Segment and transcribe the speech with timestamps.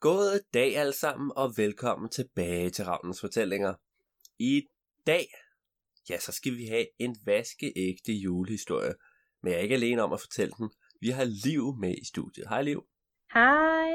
[0.00, 3.74] God dag alle sammen, og velkommen tilbage til Ravnens Fortællinger.
[4.38, 4.62] I
[5.06, 5.26] dag,
[6.10, 8.94] ja, så skal vi have en vaskeægte julehistorie.
[9.42, 10.70] Men jeg er ikke alene om at fortælle den.
[11.00, 12.48] Vi har Liv med i studiet.
[12.48, 12.82] Hej Liv.
[13.34, 13.90] Hej.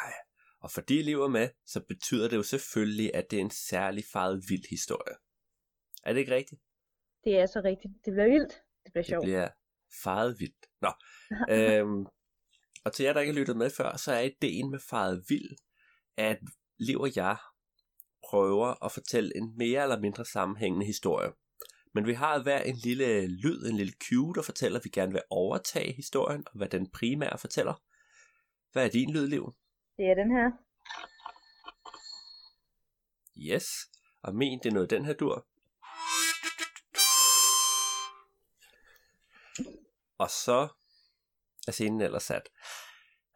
[0.00, 0.12] Hej.
[0.60, 4.04] Og fordi Liv er med, så betyder det jo selvfølgelig, at det er en særlig
[4.12, 5.16] farvet vild historie.
[6.04, 6.60] Er det ikke rigtigt?
[7.24, 7.92] Det er så rigtigt.
[8.04, 8.52] Det bliver vildt.
[8.84, 9.24] Det bliver Det sjovt.
[9.24, 9.48] bliver
[10.02, 10.66] farvet vildt.
[10.80, 10.92] Nå,
[11.56, 12.06] øhm,
[12.84, 15.50] og til jer, der ikke har lyttet med før, så er ideen med farvet vild,
[16.16, 16.38] at
[16.78, 17.36] Liv og jeg
[18.30, 21.32] prøver at fortælle en mere eller mindre sammenhængende historie.
[21.94, 25.12] Men vi har hver en lille lyd, en lille cue, der fortæller, at vi gerne
[25.12, 27.82] vil overtage historien, og hvad den primære fortæller.
[28.72, 29.54] Hvad er din lyd, Liv?
[29.96, 30.50] Det er den her.
[33.36, 33.66] Yes.
[34.22, 35.46] Og min, det er noget den her dur.
[40.18, 40.68] Og så
[41.70, 42.46] er scenen ellers sat.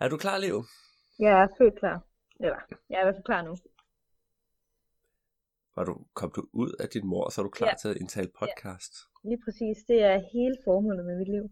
[0.01, 0.57] Er du klar, Liv?
[1.19, 1.99] Jeg er født klar.
[2.41, 2.59] Eller,
[2.91, 3.55] jeg er i hvert fald klar nu.
[5.77, 7.75] Var du, kom du ud af din mor, så er du klar Ja.
[7.81, 8.93] til at indtale podcast?
[9.25, 9.77] Lige præcis.
[9.89, 11.45] Det er hele formålet med mit liv.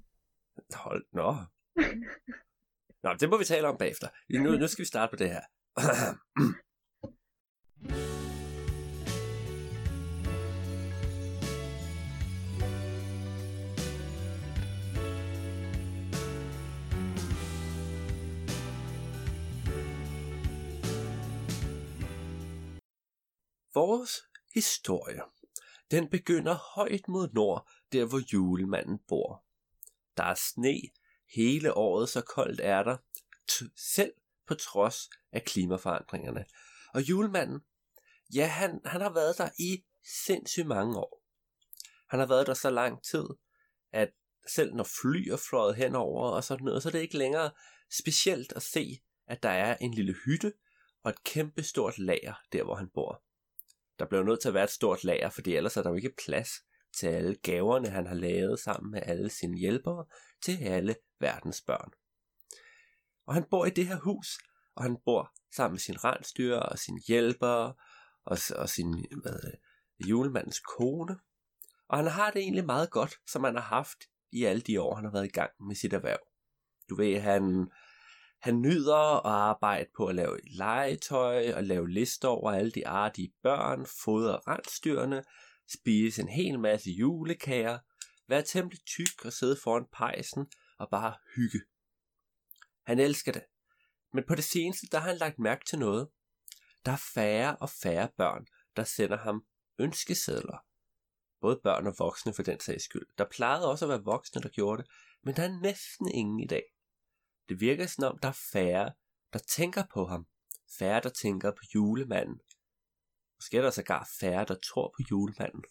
[0.74, 1.34] Hold, nå.
[3.04, 4.08] Nå, det må vi tale om bagefter.
[4.44, 5.42] Nu, nu skal vi starte på det her.
[23.74, 24.22] Vores
[24.54, 25.22] historie,
[25.90, 29.44] den begynder højt mod nord, der hvor julemanden bor.
[30.16, 30.80] Der er sne
[31.34, 32.96] hele året, så koldt er der,
[33.50, 34.12] t- selv
[34.46, 36.44] på trods af klimaforandringerne.
[36.94, 37.60] Og julemanden,
[38.34, 39.84] ja, han, han har været der i
[40.26, 41.24] sindssygt mange år.
[42.08, 43.24] Han har været der så lang tid,
[43.92, 44.12] at
[44.48, 47.50] selv når fly er fløjet henover og sådan noget, så er det ikke længere
[47.90, 50.52] specielt at se, at der er en lille hytte
[51.02, 53.22] og et kæmpe stort lager, der hvor han bor.
[54.02, 56.14] Der bliver nødt til at være et stort lager, fordi ellers er der jo ikke
[56.26, 56.48] plads
[56.98, 60.06] til alle gaverne, han har lavet sammen med alle sine hjælpere
[60.44, 61.90] til alle verdens børn.
[63.26, 64.38] Og han bor i det her hus,
[64.76, 67.74] og han bor sammen med sin rensdyr og sin hjælpere
[68.24, 69.54] og, og sin hvad, det,
[70.08, 71.18] julemandens kone.
[71.88, 73.98] Og han har det egentlig meget godt, som han har haft
[74.32, 76.20] i alle de år, han har været i gang med sit erhverv.
[76.90, 77.70] Du ved, han,
[78.42, 83.32] han nyder at arbejde på at lave legetøj og lave lister over alle de artige
[83.42, 85.24] børn, fodre rensdyrene,
[85.72, 87.78] spise en hel masse julekager,
[88.28, 90.46] være temmelig tyk og sidde foran pejsen
[90.78, 91.60] og bare hygge.
[92.86, 93.42] Han elsker det.
[94.12, 96.08] Men på det seneste, der har han lagt mærke til noget.
[96.86, 99.44] Der er færre og færre børn, der sender ham
[99.78, 100.64] ønskesedler.
[101.40, 103.06] Både børn og voksne for den sags skyld.
[103.18, 104.90] Der plejede også at være voksne, der gjorde det,
[105.22, 106.62] men der er næsten ingen i dag.
[107.48, 108.92] Det virker som om, der er færre,
[109.32, 110.26] der tænker på ham.
[110.78, 112.40] Færre, der tænker på julemanden.
[113.36, 115.64] Måske er der sågar færre, der tror på julemanden.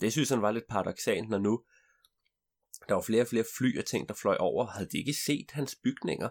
[0.00, 1.64] Det synes han var lidt paradoxalt, når nu
[2.88, 4.66] der var flere og flere fly og ting, der fløj over.
[4.66, 6.28] Havde de ikke set hans bygninger?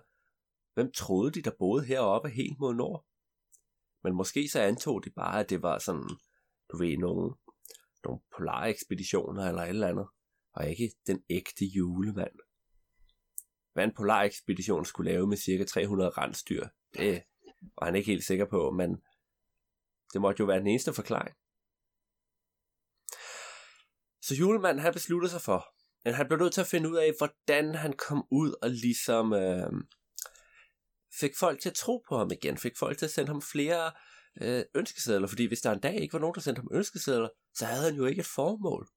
[0.73, 3.05] Hvem troede de, der boede heroppe helt mod nord?
[4.03, 6.09] Men måske så antog de bare, at det var sådan,
[6.71, 7.35] du ved, nogle,
[8.03, 10.07] nogle polarekspeditioner eller et eller andet,
[10.53, 12.39] og ikke den ægte julemand.
[13.79, 17.23] Hvad en polarekspedition skulle lave med cirka 300 rensdyr, det
[17.79, 18.89] var han ikke helt sikker på, men
[20.13, 21.35] det måtte jo være den eneste forklaring.
[24.21, 25.65] Så julemanden han besluttede sig for,
[26.05, 29.33] at han blev nødt til at finde ud af, hvordan han kom ud og ligesom
[29.33, 29.71] øh,
[31.19, 33.91] fik folk til at tro på ham igen, fik folk til at sende ham flere
[34.41, 37.65] øh, ønskesedler, fordi hvis der en dag ikke var nogen, der sendte ham ønskesedler, så
[37.65, 38.87] havde han jo ikke et formål.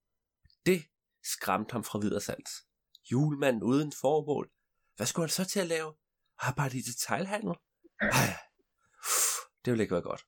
[0.65, 0.83] Det
[1.23, 2.49] skræmte ham fra videre sans.
[3.11, 4.52] Julemanden uden formål.
[4.95, 5.95] Hvad skulle han så til at lave?
[6.37, 7.55] Arbejde i detailhandel?
[8.01, 8.37] Ej,
[9.65, 10.25] det ville ikke være godt.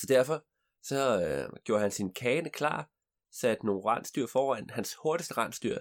[0.00, 0.44] Så derfor
[0.82, 2.90] så øh, gjorde han sin kane klar,
[3.32, 5.78] satte nogle rensdyr foran hans hurtigste rensdyr,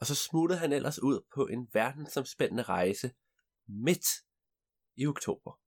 [0.00, 3.14] og så smuttede han ellers ud på en verdensomspændende rejse
[3.68, 4.06] midt
[4.96, 5.60] i oktober.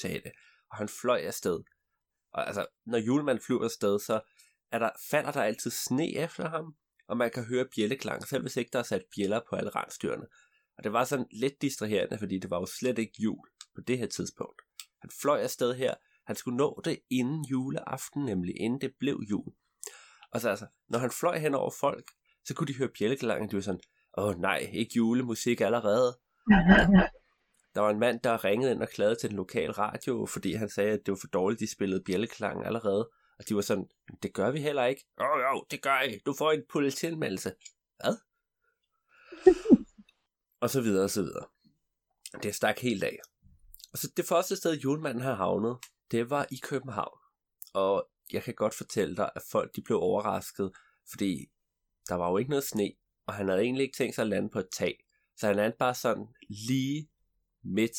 [0.00, 0.32] sagde det,
[0.70, 1.60] og han fløj afsted.
[2.32, 4.20] Og altså, når julemanden flyver afsted, så
[4.70, 6.76] er der, falder der altid sne efter ham,
[7.08, 10.26] og man kan høre bjælleklang, selv hvis ikke der er sat bjæller på alle rensdyrene.
[10.78, 13.98] Og det var sådan lidt distraherende, fordi det var jo slet ikke jul på det
[13.98, 14.62] her tidspunkt.
[15.00, 15.94] Han fløj afsted her,
[16.26, 19.52] han skulle nå det inden juleaften, nemlig inden det blev jul.
[20.32, 22.10] Og så altså, når han fløj hen over folk,
[22.44, 23.80] så kunne de høre bjælleklangen, de var sådan,
[24.18, 26.18] åh nej, ikke julemusik allerede.
[27.74, 30.68] Der var en mand, der ringede ind og klagede til den lokale radio, fordi han
[30.68, 33.10] sagde, at det var for dårligt, de spillede bjælleklangen allerede.
[33.38, 33.88] Og de var sådan,
[34.22, 35.06] det gør vi heller ikke.
[35.20, 36.18] Jo, jo, det gør I.
[36.26, 37.54] Du får en politianmeldelse.
[37.96, 38.16] Hvad?
[40.62, 41.46] og så videre, og så videre.
[42.42, 43.18] Det stak helt af.
[43.92, 45.78] Og så det første sted, julemanden har havnet,
[46.10, 47.18] det var i København.
[47.74, 50.72] Og jeg kan godt fortælle dig, at folk de blev overrasket,
[51.10, 51.46] fordi
[52.08, 52.92] der var jo ikke noget sne,
[53.26, 55.04] og han havde egentlig ikke tænkt sig at lande på et tag.
[55.36, 57.10] Så han landede bare sådan lige
[57.62, 57.96] midt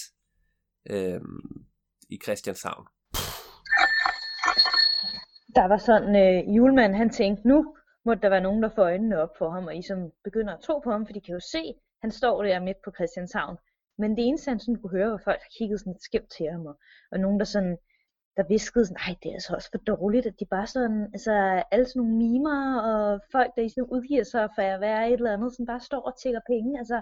[0.89, 1.65] øhm,
[2.09, 2.87] i Christianshavn.
[5.57, 7.75] Der var sådan, øh, julemanden han tænkte, nu
[8.05, 10.59] må der være nogen, der får øjnene op for ham, og I som begynder at
[10.59, 13.57] tro på ham, for de kan jo se, han står der midt på Christianshavn.
[13.97, 16.45] Men det eneste, han sådan kunne høre, var folk, der kiggede sådan lidt skævt til
[16.51, 16.75] ham, og,
[17.11, 17.77] og nogen, der sådan,
[18.37, 21.33] der viskede sådan, nej, det er altså også for dårligt, at de bare sådan, altså
[21.71, 25.13] alle sådan nogle mimer, og folk, der i sådan udgiver sig for at være et
[25.13, 27.01] eller andet, sådan bare står og tækker penge, altså,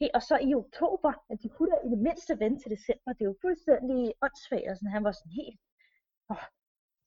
[0.00, 3.12] hey, og så i oktober, at de kunne da i det mindste vente til december,
[3.12, 5.60] det er jo fuldstændig åndssvagt, og sådan, han var sådan helt,
[6.30, 6.44] åh,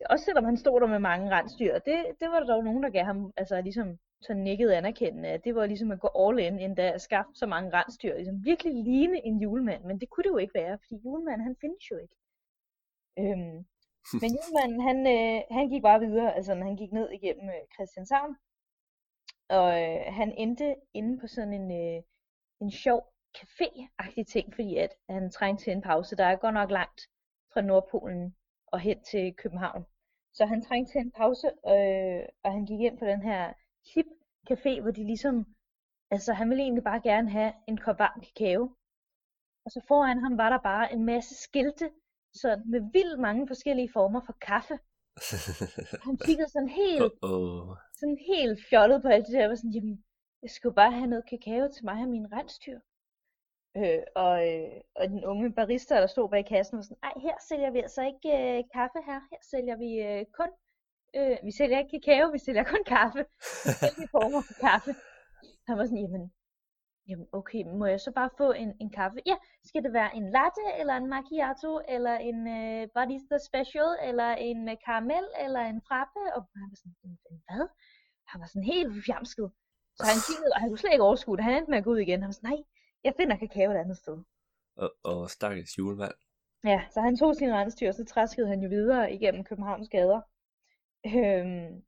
[0.05, 2.89] også selvom han stod der med mange rensdyr, det, det var der dog nogen, der
[2.89, 6.59] gav ham, altså ligesom så nikket anerkendende, at det var ligesom at gå all in,
[6.59, 10.29] endda at skaffe så mange rensdyr, ligesom virkelig ligne en julemand, men det kunne det
[10.29, 12.15] jo ikke være, fordi julemanden han findes jo ikke.
[13.19, 13.57] Øhm,
[14.21, 18.35] men julemanden, han, øh, han gik bare videre, altså han gik ned igennem øh, Christianshavn,
[19.49, 22.03] og øh, han endte inde på sådan en, øh,
[22.61, 26.15] en sjov café-agtig ting, fordi at han trængte til en pause.
[26.15, 27.01] Der er godt nok langt
[27.53, 28.35] fra Nordpolen
[28.72, 29.86] og hen til København.
[30.34, 33.54] Så han trængte til en pause, øh, og han gik ind på den her
[33.94, 34.06] hip
[34.52, 35.46] café, hvor de ligesom,
[36.12, 38.64] altså han ville egentlig bare gerne have en kop varm kakao.
[39.66, 41.90] Og så foran ham var der bare en masse skilte,
[42.34, 44.80] så med vildt mange forskellige former for kaffe.
[46.08, 47.75] han kiggede sådan helt, Uh-oh.
[48.00, 50.04] sådan helt fjollet på alt det der, og var sådan, jamen,
[50.42, 52.80] jeg skulle bare have noget kakao til mig og min rensdyr.
[53.77, 57.35] Øh, og, øh, og den unge barista, der stod bag kassen, var sådan, ej, her
[57.50, 60.50] sælger vi altså ikke øh, kaffe her, her sælger vi øh, kun,
[61.18, 63.21] øh, vi sælger ikke kakao, vi sælger kun kaffe,
[63.65, 64.91] forskellige former for kaffe.
[65.68, 66.24] Han var sådan, jamen,
[67.09, 69.18] jamen okay, må jeg så bare få en, en kaffe?
[69.31, 69.35] Ja,
[69.69, 74.57] skal det være en latte, eller en macchiato, eller en øh, barista special, eller en
[74.68, 76.21] med karamel, eller en frappe?
[76.35, 76.95] Og han var sådan,
[77.47, 77.65] hvad?
[78.31, 79.47] Han var sådan helt fjamsket.
[79.97, 81.44] Så han kiggede, og han kunne slet ikke overskue det.
[81.47, 82.19] Han endte med at gå ud igen.
[82.21, 82.59] Han var sådan, nej,
[83.03, 84.17] jeg finder kakao et andet sted.
[84.75, 86.13] Og, og stakkels julemand.
[86.63, 90.21] Ja, så han tog sin rensdyr, og så træskede han jo videre igennem Københavns gader.
[91.05, 91.83] Øhm,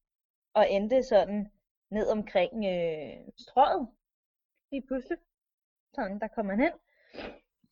[0.53, 1.51] og endte sådan
[1.91, 3.87] ned omkring øh, strøget.
[4.71, 5.17] Lige pludselig.
[5.95, 6.71] Sådan, der kom han hen.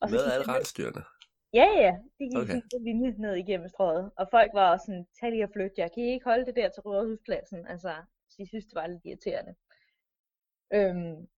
[0.00, 1.04] Og Med gik alle rensdyrene.
[1.52, 1.92] Ja, ja.
[2.18, 2.60] De gik Okay.
[2.70, 4.12] sådan linje ned igennem strøget.
[4.16, 5.88] Og folk var også sådan, tag lige og flyt jer.
[5.88, 7.66] Kan I ikke holde det der til Rådhuspladsen?
[7.66, 7.92] Altså,
[8.38, 9.54] de synes, det var lidt irriterende.
[10.72, 11.28] Øhm,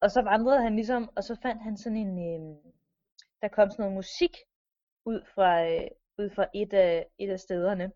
[0.00, 2.56] og så vandrede han ligesom, og så fandt han sådan en, øh,
[3.42, 4.36] der kom sådan noget musik
[5.04, 7.92] ud fra, øh, ud fra et, af, et af stederne.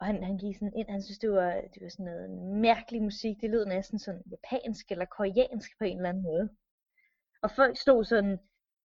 [0.00, 2.30] Og han, han gik sådan ind, han synes, det var, det var sådan noget
[2.68, 3.40] mærkelig musik.
[3.40, 6.48] Det lød næsten sådan japansk eller koreansk på en eller anden måde.
[7.42, 8.38] Og folk stod sådan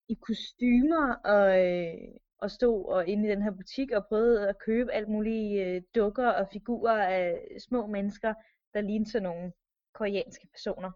[0.09, 1.94] i kostymer og, øh,
[2.38, 5.82] og stod og inde i den her butik og prøvede at købe alt mulige øh,
[5.94, 8.35] dukker og figurer af små mennesker,
[8.75, 9.53] der lignede sådan nogle
[9.93, 10.91] koreanske personer.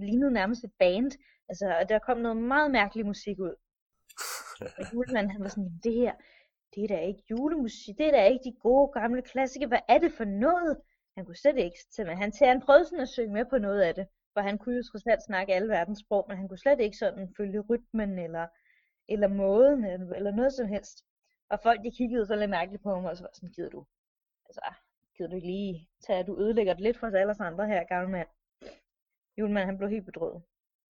[0.00, 1.10] Lignede nærmest et band,
[1.48, 3.54] altså, og der kom noget meget mærkelig musik ud.
[4.78, 6.14] Og julemanden, han var sådan, det her,
[6.74, 9.98] det er da ikke julemusik, det er da ikke de gode gamle klassikere, hvad er
[9.98, 10.76] det for noget?
[11.16, 13.94] Han kunne slet ikke, men han, han prøvede sådan at synge med på noget af
[13.94, 16.80] det, for han kunne jo trods alt snakke alle verdens sprog, men han kunne slet
[16.80, 18.46] ikke sådan følge rytmen eller,
[19.08, 21.04] eller måden, eller, eller noget som helst.
[21.50, 23.86] Og folk, de kiggede så lidt mærkeligt på ham, og så var sådan, gider du,
[24.46, 24.60] altså,
[25.16, 27.84] gider du ikke lige tage, at du ødelægger det lidt for os alle andre her,
[27.84, 28.28] gamle mand.
[29.38, 30.42] Julemanden, han blev helt bedrøvet.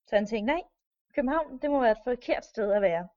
[0.09, 0.63] Så han tænkte, nej,
[1.15, 3.09] København, det må være et forkert sted at være.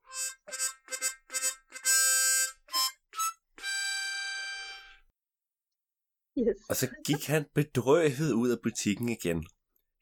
[6.38, 6.58] Yes.
[6.70, 9.48] Og så gik han bedrøvet ud af butikken igen,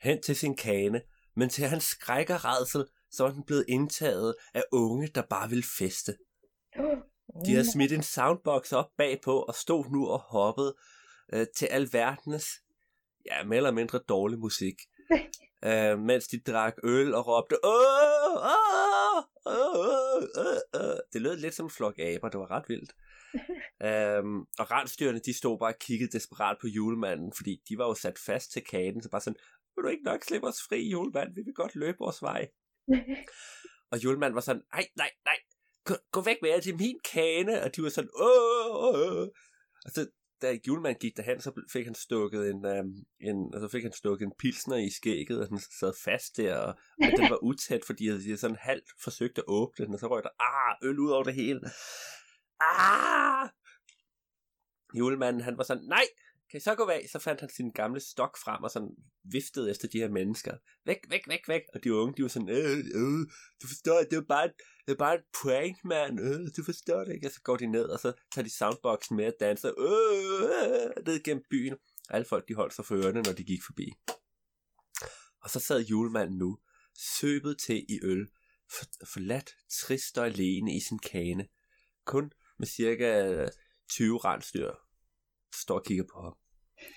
[0.01, 1.01] hen til sin kane,
[1.36, 5.50] men til hans skræk og rædsel, så var den blevet indtaget af unge, der bare
[5.50, 6.18] ville feste.
[7.46, 10.75] De havde smidt en soundbox op bagpå og stod nu og hoppede
[11.34, 12.46] øh, til alverdens,
[13.25, 14.75] ja, mere eller mindre dårlig musik.
[15.68, 20.98] øh, mens de drak øl og råbte, åh, åh, åh, åh, åh.
[21.13, 22.94] Det lød lidt som en flok aber, det var ret vildt.
[23.88, 27.94] øhm, og rensdyrene, de stod bare og kiggede desperat på julemanden, fordi de var jo
[27.94, 29.39] sat fast til kagen, så bare sådan,
[29.75, 31.36] vil du ikke nok slippe os fri, julemand?
[31.36, 32.48] Vi vil godt løbe vores vej.
[33.91, 35.38] Og julemanden var sådan, nej, nej, nej,
[35.86, 37.63] gå, gå væk med jer, det er min kane.
[37.63, 39.27] Og de var sådan, åh, åh, åh.
[39.86, 40.08] Og så,
[40.41, 44.25] da julemanden gik derhen, så fik han stukket en, øhm, en, altså fik han stukket
[44.25, 48.07] en pilsner i skægget, og den sad fast der, og, og den var utæt, fordi
[48.07, 51.10] jeg havde sådan halvt forsøgt at åbne den, og så røg der, ah, øl ud
[51.10, 51.62] over det hele.
[52.60, 53.50] Ah!
[54.98, 56.05] Julemanden, han var sådan, nej,
[56.51, 57.10] kan I så gå væk?
[57.10, 60.58] Så fandt han sin gamle stok frem og sådan viftede efter de her mennesker.
[60.86, 61.62] Væk, væk, væk, væk.
[61.74, 63.20] Og de unge, de var sådan, øh, øh,
[63.62, 64.48] du forstår, det er bare,
[64.86, 66.20] det er bare en prank, mand.
[66.20, 67.27] Øh, du forstår det ikke.
[67.27, 71.05] Og så går de ned, og så tager de soundboxen med og danser, øh, øh,
[71.05, 71.74] ned gennem byen.
[72.10, 73.91] Og alle folk, de holdt sig for ørerne, når de gik forbi.
[75.43, 76.58] Og så sad julemanden nu,
[77.20, 78.27] søbet til i øl,
[78.77, 81.48] for, forladt, trist og alene i sin kane.
[82.05, 83.48] Kun med cirka
[83.89, 84.72] 20 rensdyr,
[85.53, 86.34] står og kigger på ham.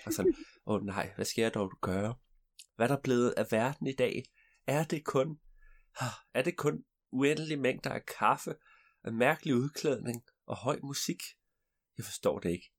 [0.07, 0.35] Og sådan,
[0.67, 2.15] åh oh, nej, hvad skal jeg dog gøre?
[2.77, 4.23] Hvad er der blevet af verden i dag?
[4.67, 5.41] Er det kun,
[6.01, 8.55] ah, er det kun uendelige mængder af kaffe,
[9.05, 11.23] af mærkelig udklædning og høj musik?
[11.97, 12.73] Jeg forstår det ikke.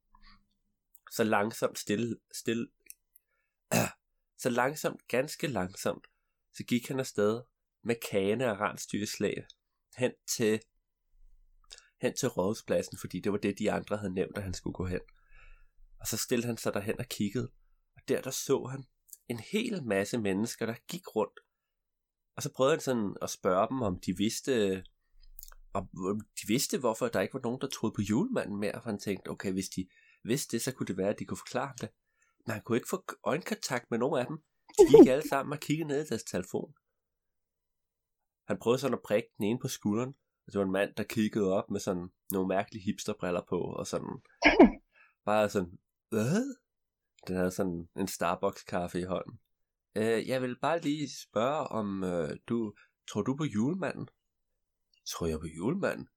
[1.12, 2.68] Så langsomt, stille, stille,
[3.72, 3.90] ah,
[4.38, 6.08] så langsomt, ganske langsomt,
[6.54, 7.42] så gik han afsted
[7.84, 9.46] med kane og rensdyreslag
[9.98, 10.62] hen til,
[12.02, 14.86] hen til rådspladsen, fordi det var det, de andre havde nævnt, at han skulle gå
[14.86, 15.00] hen.
[16.06, 17.52] Og så stillede han sig derhen og kiggede,
[17.96, 18.84] og der der så han
[19.28, 21.40] en hel masse mennesker, der gik rundt.
[22.36, 24.84] Og så prøvede han sådan at spørge dem, om de vidste,
[25.74, 25.90] om
[26.42, 29.30] de vidste, hvorfor der ikke var nogen, der troede på julemanden mere, for han tænkte,
[29.30, 29.88] okay, hvis de
[30.24, 31.90] vidste det, så kunne det være, at de kunne forklare det.
[32.46, 34.38] Men han kunne ikke få øjenkontakt med nogen af dem.
[34.78, 36.74] De gik alle sammen og kiggede ned i deres telefon.
[38.48, 40.14] Han prøvede sådan at prikke den ene på skulderen,
[40.46, 43.88] og det var en mand, der kiggede op med sådan nogle mærkelige hipsterbriller på, og
[43.88, 44.22] sådan,
[45.30, 46.56] bare sådan, hvad?
[47.28, 49.40] Den havde sådan en Starbucks-kaffe i hånden.
[49.96, 52.74] Øh, jeg vil bare lige spørge, om øh, du,
[53.10, 54.08] tror du på julemanden?
[55.08, 56.08] Tror jeg på julemanden?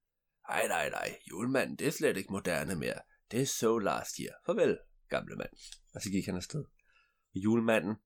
[0.48, 3.00] Nej, nej, nej, julemanden, det er slet ikke moderne mere.
[3.30, 4.34] Det er so last year.
[4.46, 4.78] Farvel,
[5.08, 5.50] gamle mand.
[5.94, 6.64] Og så gik han afsted.
[7.34, 7.96] Og julemanden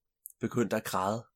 [0.40, 1.26] begyndte at græde.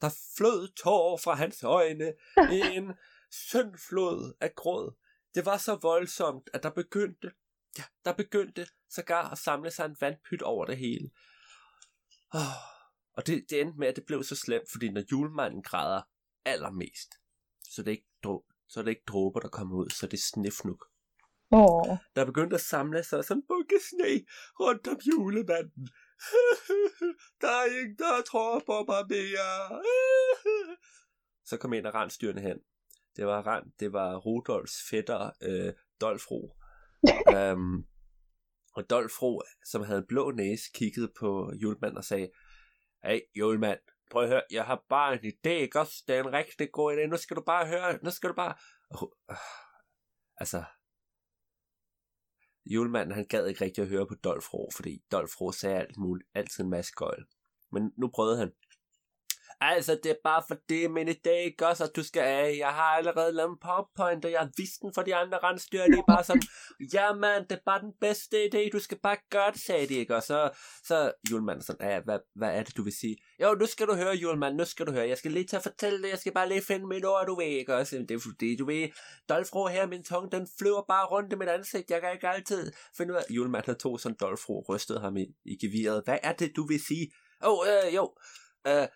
[0.00, 2.12] Der flød tårer fra hans øjne.
[2.76, 2.92] En
[3.30, 4.96] syndflod af gråd.
[5.34, 7.30] Det var så voldsomt, at der begyndte,
[7.78, 11.10] ja, der begyndte sågar at samle sig en vandpyt over det hele.
[12.34, 12.40] Oh,
[13.12, 16.02] og det, det endte med, at det blev så slemt, fordi når julemanden græder
[16.44, 17.14] allermest,
[17.70, 18.06] så det ikke,
[18.68, 20.84] så det ikke dråber, der kommer ud, så det er snifnuk.
[21.50, 21.96] Oh.
[22.16, 24.26] Der begyndte at samle sig sådan bunke sne
[24.60, 25.88] rundt om julemanden.
[27.40, 29.82] der er ingen, der tror på mig mere.
[31.44, 32.58] så kom en af rensdyrene hen.
[33.16, 36.56] Det var, Rand, det var Rudolfs fætter, øh, Dolfro
[37.36, 37.86] um,
[38.74, 42.30] og Dolfro, som havde blå næse, kiggede på julemanden og sagde,
[43.04, 43.78] Hey, julemand,
[44.10, 46.04] prøv at høre, jeg har bare en idé, ikke også?
[46.08, 47.06] Det er en rigtig god idé.
[47.06, 48.54] Nu skal du bare høre, nu skal du bare...
[49.00, 49.36] Uh,
[50.36, 50.64] altså,
[52.66, 56.64] julemanden han gad ikke rigtig at høre på Dolfro, fordi Dolfro sagde alt muligt, altid
[56.64, 57.24] en masse gøjl.
[57.72, 58.52] Men nu prøvede han.
[59.62, 62.56] Altså, det er bare det min idé ikke også, at du skal af.
[62.58, 65.82] Jeg har allerede lavet en powerpoint, og jeg har vist den for de andre rensdyr.
[65.82, 66.42] De er bare sådan,
[66.92, 69.94] ja mand, det er bare den bedste idé, du skal bare gøre det, sagde de,
[69.94, 70.16] ikke?
[70.16, 70.50] Og så,
[70.84, 73.16] så julemanden sådan, ja, hvad, hvad er det, du vil sige?
[73.42, 75.08] Jo, nu skal du høre, julemand, nu skal du høre.
[75.08, 77.36] Jeg skal lige til at fortælle det, jeg skal bare lige finde mit ord, du
[77.36, 77.74] ved, ikke?
[77.74, 78.88] Også, det er fordi, du ved,
[79.28, 81.90] Dolfro her, min tunge, den flyver bare rundt i mit ansigt.
[81.90, 85.56] Jeg kan ikke altid finde ud af, julemanden tog sådan Dolfro, rystede ham i, i
[85.60, 86.02] geviret.
[86.04, 87.10] Hvad er det, du vil sige?
[87.44, 88.14] Åh, oh, øh, jo,
[88.66, 88.86] øh,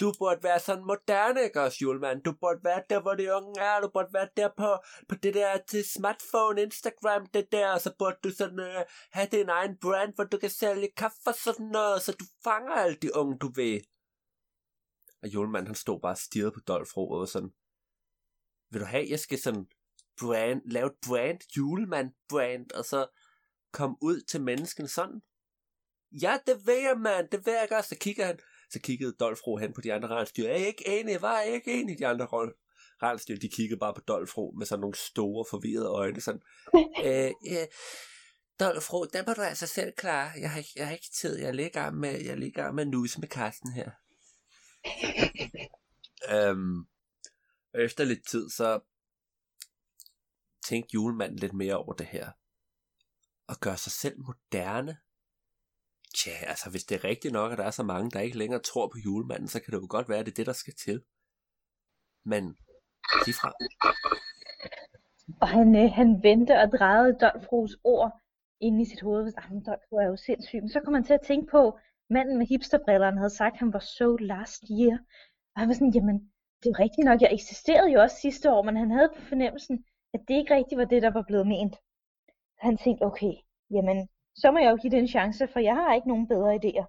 [0.00, 2.22] du burde være sådan moderne, ikke også, julemand?
[2.22, 3.80] Du burde være der, hvor de unge er.
[3.80, 4.78] Du burde være der på,
[5.08, 7.72] på det der til smartphone, Instagram, det der.
[7.72, 11.26] Og så burde du sådan øh, have din egen brand, hvor du kan sælge kaffe
[11.26, 13.80] og sådan noget, så du fanger alle de unge, du ved.
[15.22, 17.52] Og julemanden, han stod bare og stirrede på Dolfro og sådan,
[18.70, 19.66] vil du have, jeg skal sådan
[20.20, 23.06] brand, lave et brand, julemand brand, og så
[23.72, 25.22] komme ud til mennesken sådan?
[26.22, 27.84] Ja, det vil jeg, mand, det vil jeg godt.
[27.84, 28.38] Så kigger han,
[28.70, 30.48] så kiggede Dolfro hen på de andre rensdyr.
[30.48, 31.22] Er I ikke enige?
[31.22, 31.98] Var I ikke enige?
[31.98, 32.26] De andre
[33.02, 36.20] rensdyr, de kiggede bare på Dolfro med sådan nogle store, forvirrede øjne.
[36.20, 36.42] Sådan,
[37.06, 37.66] øh, ja,
[38.60, 40.32] Dolfro, den må du altså selv klare.
[40.40, 41.38] Jeg har, jeg har ikke tid.
[41.38, 43.90] Jeg ligger med, jeg ligger med nus med Karsten her.
[46.34, 46.84] øhm,
[47.74, 48.80] efter lidt tid, så
[50.66, 52.30] tænkte julemanden lidt mere over det her.
[53.48, 54.96] Og gøre sig selv moderne
[56.20, 58.60] Tja, altså hvis det er rigtigt nok, at der er så mange, der ikke længere
[58.60, 60.74] tror på julemanden, så kan det jo godt være, at det er det, der skal
[60.84, 61.02] til.
[62.24, 62.56] Men
[63.40, 63.50] fra.
[65.40, 68.10] Og han, øh, han vendte og drejede Dolfros ord
[68.60, 69.32] ind i sit hoved.
[69.36, 70.60] Jamen, Dolfro er jo sindssyg.
[70.60, 71.78] Men så kom han til at tænke på,
[72.10, 74.96] manden med hipsterbrillerne havde sagt, at han var so last year.
[75.52, 76.16] Og han var sådan, jamen,
[76.58, 79.22] det er jo rigtigt nok, jeg eksisterede jo også sidste år, men han havde på
[79.22, 79.84] fornemmelsen,
[80.14, 81.76] at det ikke rigtigt var det, der var blevet ment.
[82.58, 83.34] Han tænkte, okay,
[83.70, 84.08] jamen,
[84.40, 86.86] så må jeg jo give det en chance, for jeg har ikke nogen bedre idéer,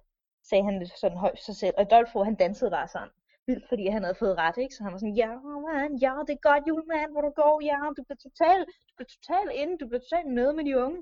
[0.48, 1.74] sagde han lidt sådan højt sig selv.
[1.78, 3.08] Og Dolfo, han dansede bare sådan
[3.46, 4.74] vildt, fordi han havde fået ret, ikke?
[4.74, 5.30] Så han var sådan, ja,
[5.68, 9.12] man, ja, det er godt, julemand, hvor du går, ja, du bliver totalt, du bliver
[9.16, 10.98] totalt inde, du bliver totalt nede med de unge.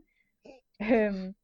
[0.82, 1.34] Øhm,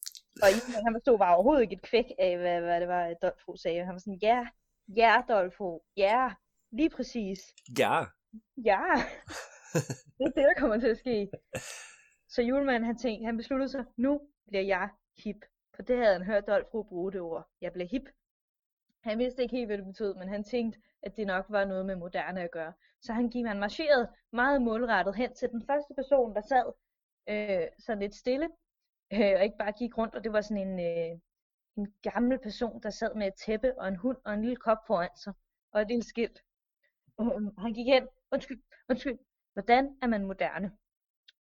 [0.43, 3.57] Og Ivan, han forstod bare overhovedet ikke et kvæk af, hvad, hvad det var, Dolfo
[3.57, 3.85] sagde.
[3.85, 4.47] Han var sådan, ja,
[4.97, 6.31] ja, Dolfo, ja,
[6.73, 7.41] lige præcis.
[7.79, 8.05] Ja.
[8.65, 8.83] Ja,
[10.19, 11.29] det er det, der kommer til at ske.
[12.29, 14.89] Så julemanden, han tænkte, han besluttede sig, nu bliver jeg
[15.25, 15.45] hip.
[15.75, 17.49] For det havde han hørt Dolfo bruge det ord.
[17.61, 18.09] Jeg bliver hip.
[19.03, 21.87] Han vidste ikke helt, hvad det betød, men han tænkte, at det nok var noget
[21.87, 22.73] med moderne at gøre.
[23.01, 26.73] Så han gik man marcheret meget målrettet hen til den første person, der sad
[27.29, 28.49] øh, sådan lidt stille,
[29.13, 31.19] øh, og ikke bare gik rundt, og det var sådan en, øh,
[31.77, 34.79] en gammel person, der sad med et tæppe og en hund og en lille kop
[34.87, 35.33] foran sig,
[35.73, 36.43] og et lille skilt.
[37.21, 37.27] Øh,
[37.59, 39.19] han gik hen, undskyld, undskyld,
[39.53, 40.73] hvordan er man moderne?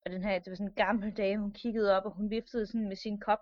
[0.07, 2.67] Og den her, det var sådan en gammel dame, hun kiggede op, og hun viftede
[2.67, 3.39] sådan med sin kop.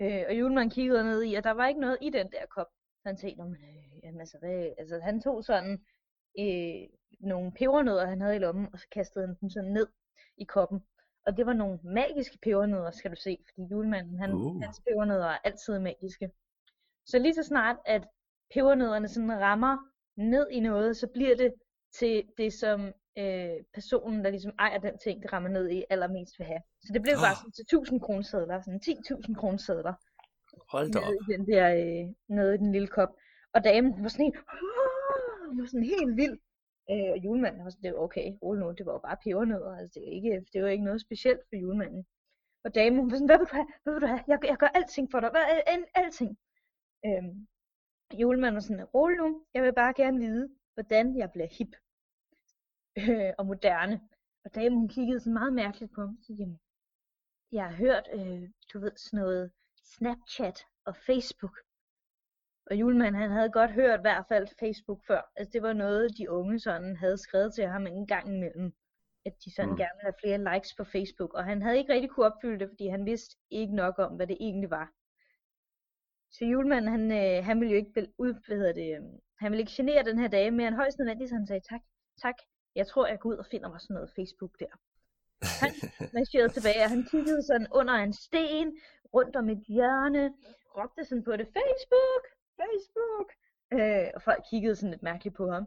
[0.00, 2.66] Øh, og julemanden kiggede ned i, og der var ikke noget i den der kop.
[3.02, 4.72] Så han tænkte, men, øh, jamen, altså, hvad?
[4.78, 5.84] altså, han tog sådan
[6.38, 6.88] øh,
[7.20, 9.86] nogle pebernødder, han havde i lommen, og så kastede han dem sådan ned
[10.36, 10.80] i koppen.
[11.26, 14.62] Og det var nogle magiske pebernødder, skal du se, fordi julemanden, han, uh.
[14.62, 16.30] hans pebernødder er altid magiske.
[17.06, 18.08] Så lige så snart, at
[18.54, 19.76] pebernødderne sådan rammer
[20.16, 21.54] ned i noget, så bliver det
[21.92, 26.38] til det, som øh, personen, der ligesom ejer den ting, det rammer ned i, allermest
[26.38, 26.62] vil have.
[26.82, 27.22] Så det blev oh.
[27.26, 29.94] bare sådan til 1000 kronesedler, sådan 10.000 kronesedler.
[30.72, 31.12] Hold da op.
[31.12, 32.04] I den der, øh,
[32.36, 33.12] nede i den lille kop.
[33.54, 36.38] Og damen var sådan helt, oh, var sådan helt vild.
[36.90, 39.72] Øh, og julemanden var sådan, det var okay, rolig nu, det var jo bare pebernødder,
[39.76, 42.06] altså det var ikke, det var ikke noget specielt for julemanden.
[42.64, 44.56] Og damen, hun var sådan, hvad vil du have, hvad vil du have, jeg, jeg
[44.62, 46.38] gør alting for dig, hvad, al, alting.
[47.06, 47.46] Øhm,
[48.20, 51.72] julemanden var sådan, rolig nu, jeg vil bare gerne vide, hvordan jeg bliver hip
[53.08, 54.00] øh, og moderne.
[54.44, 56.58] Og damen, hun kiggede sådan meget mærkeligt på ham, og sagde,
[57.52, 61.56] jeg har hørt, øh, du ved, sådan noget Snapchat og Facebook.
[62.66, 65.32] Og julemanden, han havde godt hørt i hvert fald Facebook før.
[65.36, 68.72] Altså det var noget, de unge sådan havde skrevet til ham en gang imellem.
[69.26, 69.76] At de sådan mm.
[69.76, 71.34] gerne ville have flere likes på Facebook.
[71.34, 74.26] Og han havde ikke rigtig kunne opfylde det, fordi han vidste ikke nok om, hvad
[74.26, 74.92] det egentlig var.
[76.30, 79.02] Så julemanden, han, øh, han ville jo ikke ud, hvad hedder det, øh,
[79.38, 81.80] han ville ikke genere den her dame mere end højst nødvendigt, så han sagde, tak,
[82.22, 82.38] tak,
[82.74, 84.74] jeg tror, jeg går ud og finder mig sådan noget Facebook der.
[85.62, 85.72] Han
[86.12, 88.78] marcherede tilbage, og han kiggede sådan under en sten,
[89.14, 90.34] rundt om et hjørne,
[90.76, 92.24] råbte sådan på det, Facebook,
[92.60, 93.28] Facebook.
[93.72, 95.66] Øh, og folk kiggede sådan lidt mærkeligt på ham.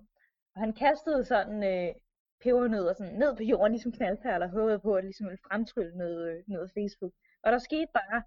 [0.55, 1.95] Og han kastede sådan øh,
[2.43, 6.43] pebernødder sådan ned på jorden, ligesom knaldperler, håbede på, at ligesom ville fremtrylle noget, øh,
[6.47, 7.13] noget Facebook.
[7.43, 8.23] Og der skete bare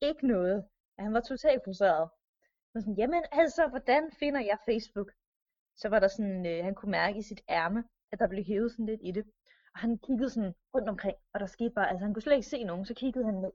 [0.00, 0.64] ikke noget.
[0.98, 2.08] Han var totalt frustreret.
[2.74, 5.10] Og sådan, jamen altså, hvordan finder jeg Facebook?
[5.76, 8.72] Så var der sådan, øh, han kunne mærke i sit ærme, at der blev hævet
[8.72, 9.24] sådan lidt i det.
[9.74, 12.46] Og han kiggede sådan rundt omkring, og der skete bare, altså han kunne slet ikke
[12.46, 13.52] se nogen, så kiggede han ned.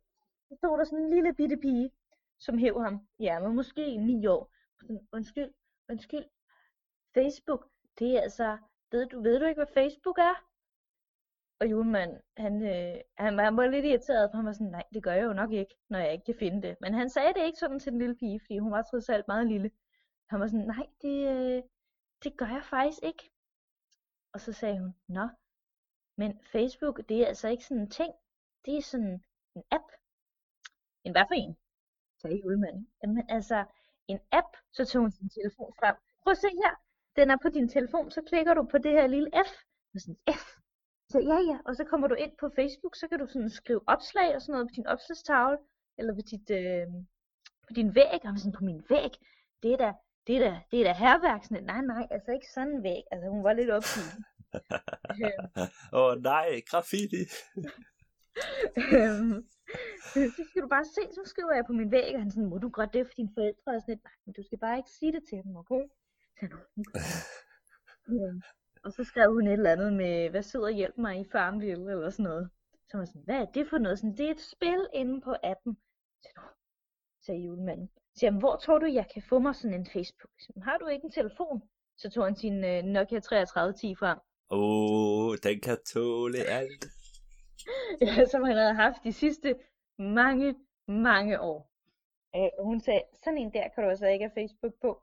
[0.50, 1.92] Så stod der sådan en lille bitte pige,
[2.40, 4.52] som hævde ham Ja, men måske 9 år.
[4.82, 5.54] Sådan, undskyld,
[5.90, 6.26] undskyld,
[7.14, 7.68] Facebook,
[8.00, 8.58] det er altså,
[8.92, 10.46] ved du, ved du ikke, hvad Facebook er?
[11.60, 15.04] Og julemanden, han, øh, han, han var lidt irriteret, for han var sådan, nej, det
[15.04, 16.78] gør jeg jo nok ikke, når jeg ikke kan finde det.
[16.82, 19.28] Men han sagde det ikke sådan til den lille pige, fordi hun var trods alt
[19.28, 19.72] meget lille.
[20.30, 21.64] Han var sådan, nej, det, øh,
[22.24, 23.32] det gør jeg faktisk ikke.
[24.36, 25.26] Og så sagde hun, nå,
[26.18, 28.14] men Facebook, det er altså ikke sådan en ting.
[28.66, 29.24] Det er sådan
[29.56, 29.88] en app.
[31.04, 31.58] En hvad for en?
[32.22, 32.88] Sagde julemanden.
[33.02, 33.66] Jamen altså,
[34.08, 35.96] en app, så tog hun sin telefon frem.
[36.24, 36.74] Prøv at se her,
[37.16, 39.52] den er på din telefon, så klikker du på det her lille F.
[39.94, 40.44] Og sådan, F.
[41.12, 43.82] Så ja, ja, og så kommer du ind på Facebook, så kan du sådan skrive
[43.88, 45.58] opslag og sådan noget på din opslagstavle,
[45.98, 46.88] eller på, dit, øh,
[47.68, 49.12] på din væg, og sådan på min væg,
[49.64, 49.94] det er da,
[50.28, 53.04] det er da, det er da herværk, sådan, nej, nej, altså ikke sådan en væg,
[53.12, 54.14] altså hun var lidt opgivet.
[55.94, 57.22] Åh oh, nej, graffiti.
[58.98, 59.48] øhm,
[60.14, 62.58] så skal du bare se, så skriver jeg på min væg, og han sådan, må
[62.58, 63.76] du gøre det for dine forældre?
[63.76, 65.84] Og sådan lidt, nej, men du skal bare ikke sige det til dem, okay?
[66.40, 66.46] Så,
[68.10, 68.42] øhm,
[68.84, 71.92] og så skrev hun et eller andet med, hvad sidder og hjælp mig i Farmville,
[71.92, 72.50] eller sådan noget.
[72.88, 74.00] Så var sådan, hvad er det for noget?
[74.00, 75.78] Sådan, det er et spil inde på appen.
[76.22, 76.42] Så,
[77.26, 77.90] sagde julemanden.
[78.16, 80.32] Så jamen, hvor tror du, jeg kan få mig sådan en Facebook?
[80.40, 81.62] Så, har du ikke en telefon?
[81.98, 84.18] Så tog han sin uh, Nokia 3310 frem.
[84.50, 86.86] Åh, oh, den kan tåle alt.
[88.02, 89.56] ja, som han havde haft de sidste
[90.00, 90.56] mange,
[90.88, 91.72] mange år.
[92.36, 95.02] Øh, og hun sagde, sådan en der kan du altså ikke have Facebook på.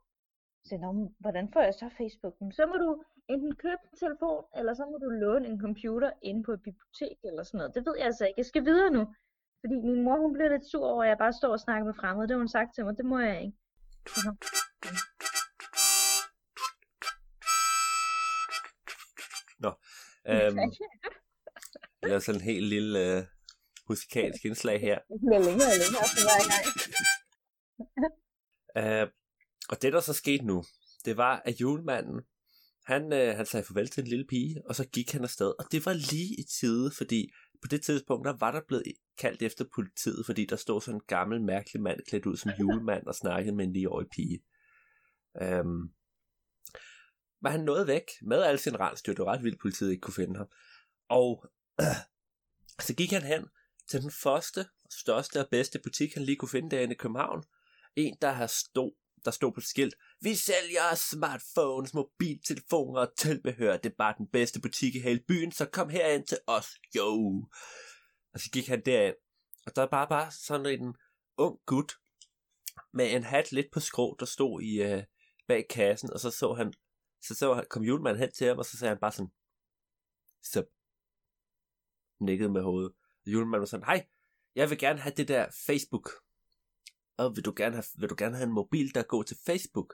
[0.63, 2.35] Så sagde, hvordan får jeg så Facebook?
[2.51, 6.43] Så må du enten købe en telefon, eller så må du låne en computer inde
[6.43, 7.75] på et bibliotek eller sådan noget.
[7.75, 8.39] Det ved jeg altså ikke.
[8.39, 9.03] Jeg skal videre nu.
[9.63, 11.93] Fordi min mor, hun blev lidt sur over, at jeg bare står og snakker med
[11.93, 12.27] fremmede.
[12.27, 13.57] Det har hun sagt til mig, det må jeg ikke.
[19.63, 19.71] Nå.
[20.31, 20.57] Øhm,
[22.01, 23.23] jeg laver sådan en helt lille uh,
[23.89, 24.97] musikalsk indslag her.
[25.11, 26.65] Det bliver længere og længere for hver gang.
[28.79, 29.07] uh,
[29.71, 30.63] og det, der så skete nu,
[31.05, 32.21] det var, at julemanden,
[32.85, 35.53] han, uh, han sagde farvel til en lille pige, og så gik han afsted.
[35.59, 37.31] Og det var lige i tide, fordi
[37.63, 38.83] på det tidspunkt, der var der blevet
[39.17, 43.07] kaldt efter politiet, fordi der stod sådan en gammel, mærkelig mand klædt ud som julemand
[43.07, 44.43] og snakkede med en 9-årig pige.
[45.41, 45.93] Øhm,
[47.41, 49.13] men han nåede væk med al sin rensdyr.
[49.13, 50.47] Det var ret vildt, politiet ikke kunne finde ham.
[51.09, 51.45] Og
[51.81, 51.87] øh,
[52.87, 53.47] så gik han hen
[53.87, 57.43] til den første, største og bedste butik, han lige kunne finde derinde i København.
[57.95, 58.91] En, der har stod,
[59.25, 59.95] der stod på et skilt.
[60.21, 63.77] Vi sælger smartphones, mobiltelefoner og tilbehør.
[63.77, 66.67] Det er bare den bedste butik i hele byen, så kom herind til os.
[66.95, 67.43] Jo.
[68.33, 69.15] Og så gik han derind.
[69.65, 70.95] Og der var bare, bare sådan en
[71.37, 71.93] ung gut
[72.93, 75.03] med en hat lidt på skrå, der stod i øh,
[75.47, 76.73] bag kassen, og så så han,
[77.21, 79.31] så, så kom julemanden hen til ham, og så sagde han bare sådan,
[80.43, 80.65] så
[82.21, 82.93] nikkede med hovedet.
[83.25, 84.07] Og julemanden var sådan, hej,
[84.55, 86.09] jeg vil gerne have det der Facebook.
[87.17, 89.93] Og vil du gerne have, vil du gerne have en mobil, der går til Facebook?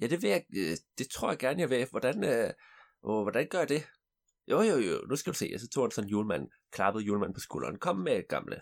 [0.00, 1.86] Ja, det vil jeg, øh, det tror jeg gerne, jeg vil.
[1.90, 2.52] Hvordan, øh,
[3.00, 3.88] hvordan gør jeg det?
[4.50, 5.50] Jo, jo, jo, nu skal du se.
[5.54, 7.78] Og så tog han sådan julemand, klappede julemanden på skulderen.
[7.78, 8.60] Kom med, gamle.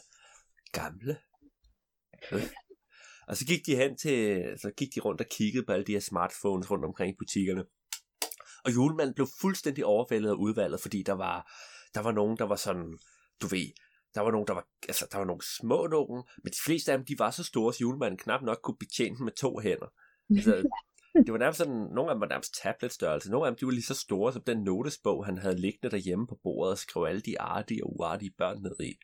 [0.72, 1.18] Gamle?
[2.32, 2.42] Øh.
[3.28, 5.92] Og så gik de hen til, så gik de rundt og kiggede på alle de
[5.92, 7.64] her smartphones rundt omkring i butikkerne.
[8.64, 11.52] Og julemanden blev fuldstændig overvældet af udvalget, fordi der var,
[11.94, 12.98] der var nogen, der var sådan,
[13.42, 13.66] du ved,
[14.16, 16.98] der var nogen, der var, altså, der var nogle små nogen, men de fleste af
[16.98, 19.92] dem, de var så store, at julemanden knap nok kunne betjene dem med to hænder.
[20.30, 20.54] Altså,
[21.24, 23.72] det var nærmest sådan, nogle af dem var nærmest tabletstørrelse, nogle af dem, de var
[23.72, 27.20] lige så store som den notesbog, han havde liggende derhjemme på bordet og skrev alle
[27.20, 28.98] de artige og uartige børn ned i.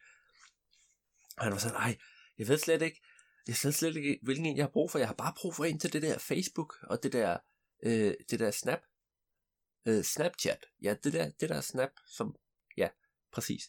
[1.39, 1.99] Og han var sådan, nej,
[2.39, 3.01] jeg ved slet ikke,
[3.47, 4.99] jeg ved slet ikke, hvilken en jeg har brug for.
[4.99, 7.39] Jeg har bare brug for en til det der Facebook og det der,
[7.85, 8.81] øh, det der Snap,
[9.89, 10.67] øh, Snapchat.
[10.83, 12.37] Ja, det der, det der Snap, som,
[12.77, 12.89] ja,
[13.33, 13.63] præcis.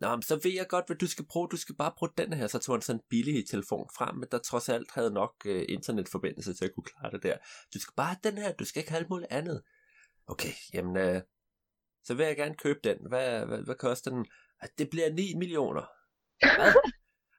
[0.00, 1.48] Nå, men så ved jeg godt, hvad du skal bruge.
[1.48, 2.46] Du skal bare bruge den her.
[2.46, 5.64] Så tog han sådan en billig telefon frem, men der trods alt havde nok øh,
[5.68, 7.36] internetforbindelse til at kunne klare det der.
[7.74, 8.52] Du skal bare have den her.
[8.52, 9.62] Du skal ikke have alt muligt andet.
[10.26, 11.22] Okay, jamen, øh,
[12.04, 12.96] så vil jeg gerne købe den.
[13.08, 14.26] Hvad, hvad, hvad koster den?
[14.78, 15.86] Det bliver 9 millioner.
[16.40, 16.72] Hvad?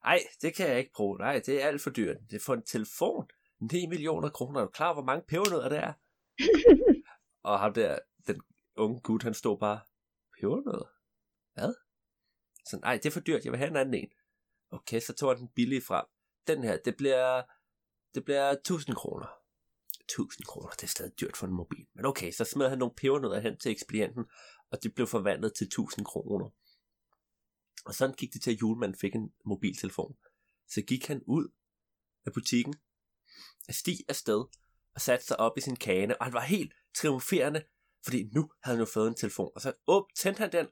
[0.06, 1.18] Ej, det kan jeg ikke bruge.
[1.18, 2.18] Nej, det er alt for dyrt.
[2.30, 3.28] Det er for en telefon.
[3.72, 4.60] 9 millioner kroner.
[4.60, 5.94] Er du klar, hvor mange pebernødder det er?
[7.50, 8.42] og ham der, den
[8.76, 9.80] unge gut, han stod bare,
[10.40, 10.90] pebernødder?
[11.54, 11.74] Hvad?
[12.66, 14.10] Så nej, det er for dyrt, jeg vil have en anden en.
[14.72, 16.06] Okay, så tog han den billige frem.
[16.48, 17.44] Den her, det bliver,
[18.14, 19.28] det bliver 1000 kroner.
[20.10, 21.88] 1000 kroner, det er stadig dyrt for en mobil.
[21.94, 24.26] Men okay, så smed han nogle pebernødder hen til ekspedienten,
[24.72, 26.50] og det blev forvandlet til 1000 kroner.
[27.86, 30.18] Og sådan gik det til, at julemanden fik en mobiltelefon.
[30.68, 31.50] Så gik han ud
[32.26, 32.76] af butikken,
[33.68, 34.46] af sti afsted,
[34.96, 37.64] og satte sig op i sin kane, og han var helt triumferende,
[38.04, 39.52] fordi nu havde han jo fået en telefon.
[39.56, 40.68] Og så op, tændte han den,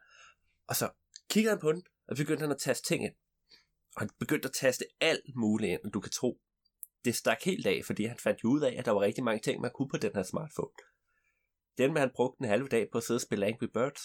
[0.68, 0.92] og så
[1.30, 3.14] kiggede han på den, og begyndte han at taste ting ind.
[3.96, 6.40] Og han begyndte at taste alt muligt ind, og du kan tro,
[7.06, 9.62] det stak helt af, fordi han fandt ud af, at der var rigtig mange ting,
[9.62, 10.72] man kunne på den her smartphone.
[11.78, 14.02] Den med han brugte en halv dag på at sidde og spille Angry Birds.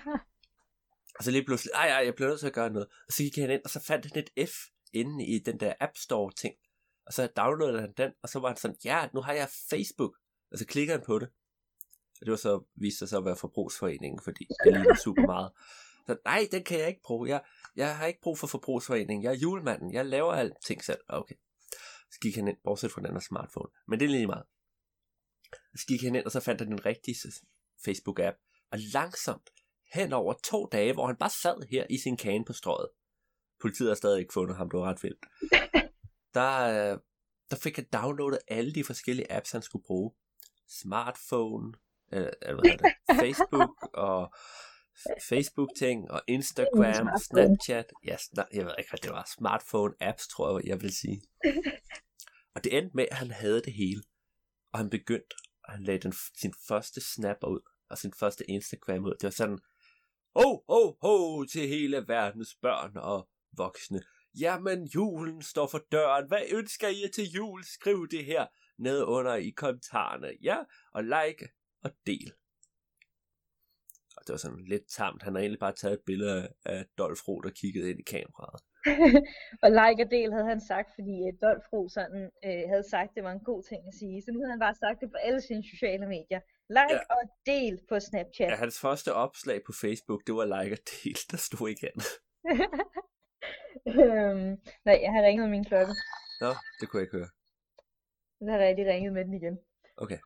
[1.18, 2.88] og så lige pludselig, ej, ej, jeg blev nødt til at gøre noget.
[3.06, 4.54] Og så gik han ind, og så fandt han et F
[4.92, 6.54] inde i den der App Store ting.
[7.06, 10.16] Og så downloadede han den, og så var han sådan, ja, nu har jeg Facebook.
[10.52, 11.28] Og så klikker han på det.
[12.20, 15.50] Og det var så, viste sig så at være forbrugsforeningen, fordi det ligner super meget.
[16.06, 17.28] Så nej, den kan jeg ikke bruge.
[17.28, 17.42] Jeg,
[17.76, 19.24] jeg har ikke brug for forbrugsforeningen.
[19.24, 19.92] Jeg er julemanden.
[19.92, 21.00] Jeg laver alting selv.
[21.08, 21.34] Okay.
[22.10, 23.70] Så gik han ind, bortset fra den her smartphone.
[23.88, 24.44] Men det er lige meget.
[25.76, 27.16] Så gik han ind, og så fandt han den rigtige
[27.88, 28.66] Facebook-app.
[28.72, 29.50] Og langsomt,
[29.94, 32.88] hen over to dage, hvor han bare sad her i sin kane på strøget.
[33.60, 35.26] Politiet har stadig ikke fundet ham, det var ret vildt.
[36.34, 36.98] Der, øh,
[37.50, 40.12] der fik han downloadet alle de forskellige apps, han skulle bruge.
[40.68, 41.72] Smartphone,
[42.12, 42.92] øh, hvad det,
[43.22, 44.34] Facebook og
[45.28, 47.92] Facebook-ting og Instagram, Snapchat.
[48.04, 48.16] Ja,
[48.52, 49.24] jeg ved ikke, hvad det var.
[49.24, 51.22] Smartphone-apps, tror jeg, jeg vil sige.
[52.54, 54.02] Og det endte med, at han havde det hele.
[54.72, 59.04] Og han begyndte, og han lagde den, sin første snap ud, og sin første Instagram
[59.04, 59.10] ud.
[59.10, 59.58] Det var sådan,
[60.36, 64.02] ho, ho, ho, til hele verdens børn og voksne.
[64.40, 66.28] Jamen, julen står for døren.
[66.28, 67.64] Hvad ønsker I til jul?
[67.64, 68.46] Skriv det her
[68.78, 70.32] nede under i kommentarerne.
[70.42, 70.58] Ja,
[70.92, 71.48] og like
[71.82, 72.32] og del
[74.26, 75.22] det var sådan lidt tamt.
[75.22, 78.60] Han har egentlig bare taget et billede af Dolph Roth der kiggede ind i kameraet.
[79.64, 83.14] og like og del havde han sagt, fordi uh, Dolph Roth sådan, uh, havde sagt,
[83.16, 84.22] det var en god ting at sige.
[84.22, 86.40] Så nu havde han bare sagt det på alle sine sociale medier.
[86.76, 87.14] Like ja.
[87.16, 88.50] og del på Snapchat.
[88.50, 91.96] Ja, hans første opslag på Facebook, det var like og del, der stod igen.
[94.00, 94.50] øhm,
[94.86, 95.94] nej, jeg har ringet min klokke.
[96.40, 97.30] Nå, det kunne jeg ikke høre.
[98.38, 99.58] Så har jeg lige ringet med den igen.
[99.96, 100.18] Okay.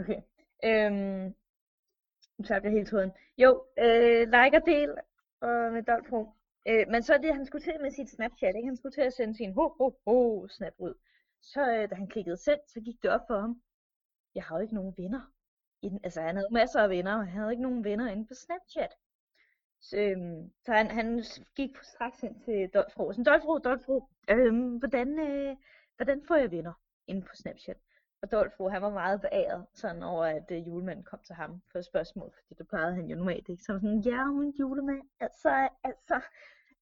[0.00, 0.20] Okay.
[0.64, 1.34] Øhm,
[2.40, 3.12] nu tabte jeg helt tråden.
[3.38, 4.90] Jo, øh, like og del
[5.40, 6.12] og med Dolph
[6.68, 8.66] øh, Men så det, han skulle til med sit Snapchat, ikke?
[8.66, 10.94] han skulle til at sende sin ho ho ho snap ud.
[11.42, 13.62] Så øh, da han klikkede send, så gik det op for ham.
[14.34, 15.20] Jeg har jo ikke nogen venner.
[15.82, 18.26] I den, altså han havde masser af venner, og han havde ikke nogen venner inde
[18.26, 18.92] på Snapchat.
[19.80, 21.24] Så, øhm, så han, han
[21.56, 23.12] gik straks ind til Dolfro.
[23.12, 25.56] Sådan, Dolfro, Dolfro, øhm, hvordan, øh,
[25.96, 26.72] hvordan får jeg venner
[27.06, 27.76] inde på Snapchat?
[28.22, 31.78] Og Dolfo, han var meget beæret sådan over, at øh, julemanden kom til ham for
[31.78, 33.62] et spørgsmål, fordi det plejede han jo normalt ikke.
[33.62, 36.20] Så sådan, ja, men julemand, altså, altså,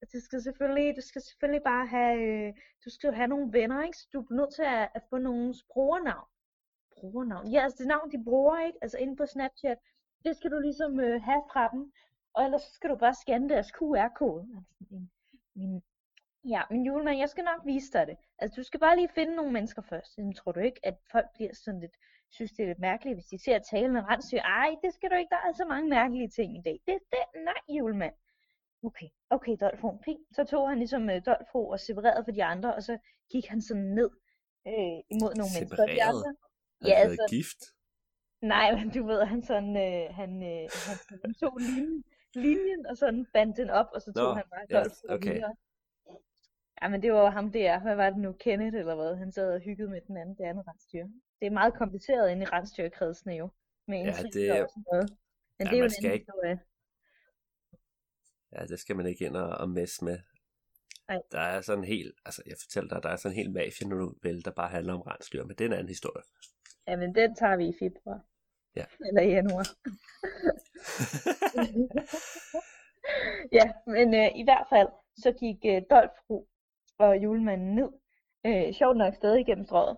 [0.01, 3.83] altså, du skal selvfølgelig, du skal selvfølgelig bare have, øh, du skal have nogle venner,
[3.85, 3.99] ikke?
[3.99, 6.29] Så du er nødt til at, at få nogens brugernavn.
[6.97, 7.47] Brugernavn?
[7.49, 8.79] Ja, altså det navn, de bruger, ikke?
[8.83, 9.79] Altså inde på Snapchat,
[10.25, 11.93] det skal du ligesom øh, have fra dem.
[12.35, 14.49] Og ellers så skal du bare scanne deres QR-kode.
[14.57, 15.11] Altså, min,
[15.55, 15.83] min,
[16.45, 18.17] ja, men julemand, jeg skal nok vise dig det.
[18.39, 20.19] Altså, du skal bare lige finde nogle mennesker først.
[20.19, 21.97] Men tror du ikke, at folk bliver sådan lidt,
[22.31, 24.39] synes det er lidt mærkeligt, hvis de ser at tale med rensdyr?
[24.39, 26.81] Ej, det skal du ikke, der er så mange mærkelige ting i dag.
[26.87, 28.15] Det, det, nej, julemand.
[28.83, 30.37] Okay, okay, Dolfo, fint.
[30.37, 32.99] Så tog han ligesom uh, Dolfo og separerede for de andre, og så
[33.33, 34.11] gik han sådan ned
[34.67, 35.87] øh, imod nogle mennesker.
[35.87, 36.35] De andre,
[36.85, 37.63] ja, altså, gift?
[38.43, 42.97] Nej, men du ved, han sådan, øh, han, øh, han, han tog linjen, linjen, og
[42.97, 45.33] sådan bandt den op, og så tog Nå, han bare Dolph yes, okay.
[45.33, 45.55] videre.
[46.83, 49.55] Ja, men det var ham der, hvad var det nu, Kenneth eller hvad, han sad
[49.55, 51.07] og hyggede med den anden, det andet rensdyr.
[51.41, 53.49] Det er meget kompliceret inde i rensdyrkredsene jo,
[53.87, 55.17] med ja, det, og sådan noget.
[55.59, 56.25] Men ja, det er jo en anden ikke...
[56.27, 56.61] historie.
[58.53, 60.19] Ja, det skal man ikke ind og, og messe med.
[61.09, 61.23] Ej.
[61.33, 64.43] Der er sådan en helt, altså jeg fortæller dig, der er sådan en helt mafia-novelle,
[64.43, 66.25] der bare handler om rensdyr, men det er en anden historie.
[66.87, 68.21] Ja, men den tager vi i februar.
[68.77, 68.85] Ja.
[69.09, 69.67] Eller i januar.
[73.59, 76.49] ja, men øh, i hvert fald, så gik øh, Dolfro
[76.99, 77.91] og julemanden ned.
[78.47, 79.97] Øh, sjovt nok stadig gennem strøget.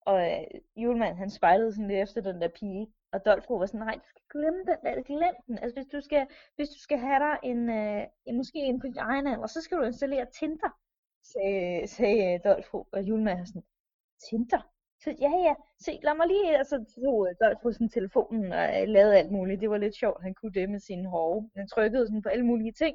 [0.00, 2.86] Og øh, julemanden han spejlede sådan lidt efter den der pige.
[3.12, 5.58] Og Dolfro var sådan, nej, du skal glemme den der, glem den.
[5.58, 8.86] Altså hvis du skal, hvis du skal have dig en, øh, en måske en på
[8.86, 10.70] din egen alder, så skal du installere Tinder,
[11.32, 12.88] sagde, sagde øh, Dolfro.
[12.92, 13.64] Og julemanden sådan,
[14.28, 14.62] Tinder?
[15.02, 15.54] Så ja, ja,
[15.84, 19.32] se, lad mig lige, altså, tog øh, Dolph på sådan telefonen og uh, lavede alt
[19.32, 19.60] muligt.
[19.60, 21.50] Det var lidt sjovt, han kunne det med sine hårde.
[21.56, 22.94] Han trykkede sådan på alle mulige ting.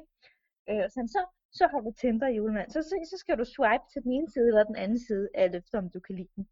[0.68, 2.70] Øh, og sådan, så, så har du Tinder, julemand.
[2.70, 5.54] Så, så, så skal du swipe til den ene side eller den anden side, alt
[5.54, 6.48] efter om du kan lide den.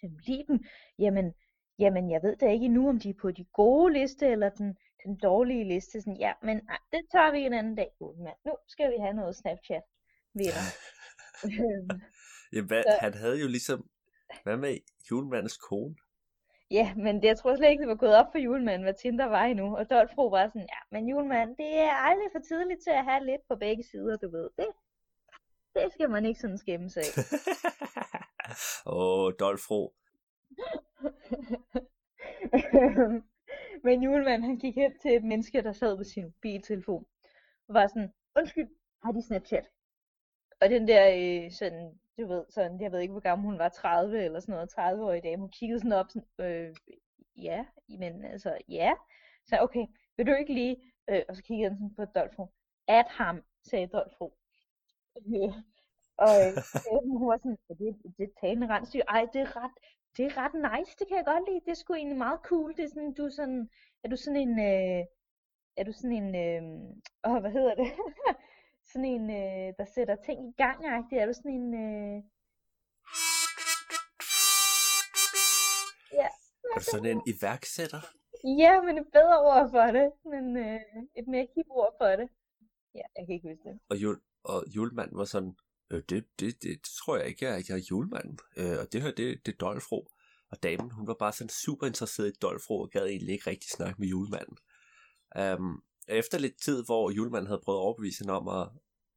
[0.00, 0.64] Så lide dem?
[0.98, 1.34] Jamen,
[1.78, 4.76] jamen, jeg ved da ikke endnu, om de er på de gode liste eller den,
[5.04, 6.00] den dårlige liste.
[6.00, 8.36] Sådan, ja, men ej, det tager vi en anden dag, julemand.
[8.46, 9.82] Nu skal vi have noget Snapchat.
[10.34, 10.44] Ved
[12.54, 13.90] ja, hvad, så, han havde jo ligesom
[14.42, 14.78] hvad med
[15.10, 15.94] julemandens kone?
[16.70, 19.26] Ja, men det, jeg tror slet ikke, det var gået op for julemanden, hvad Tinder
[19.26, 19.76] var endnu.
[19.76, 23.26] Og Dolfro var sådan, ja, men julemanden, det er aldrig for tidligt til at have
[23.26, 24.50] lidt på begge sider, du ved.
[24.56, 24.66] Det,
[25.74, 27.16] det skal man ikke sådan skæmme sig af.
[28.86, 29.94] Åh, oh, Dolfro.
[33.84, 37.06] men julemanden, han gik hen til et menneske, der sad på sin mobiltelefon.
[37.68, 38.68] Og var sådan, undskyld,
[39.02, 39.66] har de Snapchat?
[40.60, 43.68] Og den der øh, sådan du ved, sådan, jeg ved ikke, hvor gammel hun var,
[43.68, 46.74] 30 eller sådan noget, 30 år i dag, hun kiggede sådan op, sådan, øh,
[47.36, 48.92] ja, men altså, ja.
[49.46, 50.76] Så okay, vil du ikke lige,
[51.10, 52.46] øh, og så kiggede han sådan på Dolfo,
[52.88, 54.34] at ham, sagde Dolfo.
[55.16, 55.52] Øh,
[56.16, 59.70] og øh, hun var sådan, det, det er talende rensdyr, ej, det er ret,
[60.16, 62.76] det er ret nice, det kan jeg godt lide, det er sgu egentlig meget cool,
[62.76, 63.70] det er sådan, du er sådan,
[64.04, 65.04] er du sådan en, øh,
[65.76, 66.62] er du sådan en, øh,
[67.28, 67.86] åh, hvad hedder det?
[68.92, 71.16] sådan en, øh, der sætter ting i gang -agtig.
[71.22, 71.74] Er du sådan en...
[71.84, 72.16] Øh...
[76.20, 76.28] Ja.
[76.72, 78.02] Er du sådan en iværksætter?
[78.62, 80.08] Ja, men et bedre ord for det.
[80.32, 80.80] Men øh,
[81.18, 82.28] et mere hip ord for det.
[82.94, 83.78] Ja, jeg kan ikke huske det.
[83.90, 85.54] Og, jul, og julemanden var sådan,
[85.90, 88.38] øh, det, det, det, det, tror jeg ikke, jeg, jeg er julemanden.
[88.56, 90.08] Øh, og det her, det, det er Dolfro.
[90.50, 93.70] Og damen, hun var bare sådan super interesseret i Dolfro, og gad egentlig ikke rigtig
[93.70, 94.56] snakke med julemanden.
[95.40, 98.68] Um, efter lidt tid, hvor julemanden havde prøvet at overbevise hende om at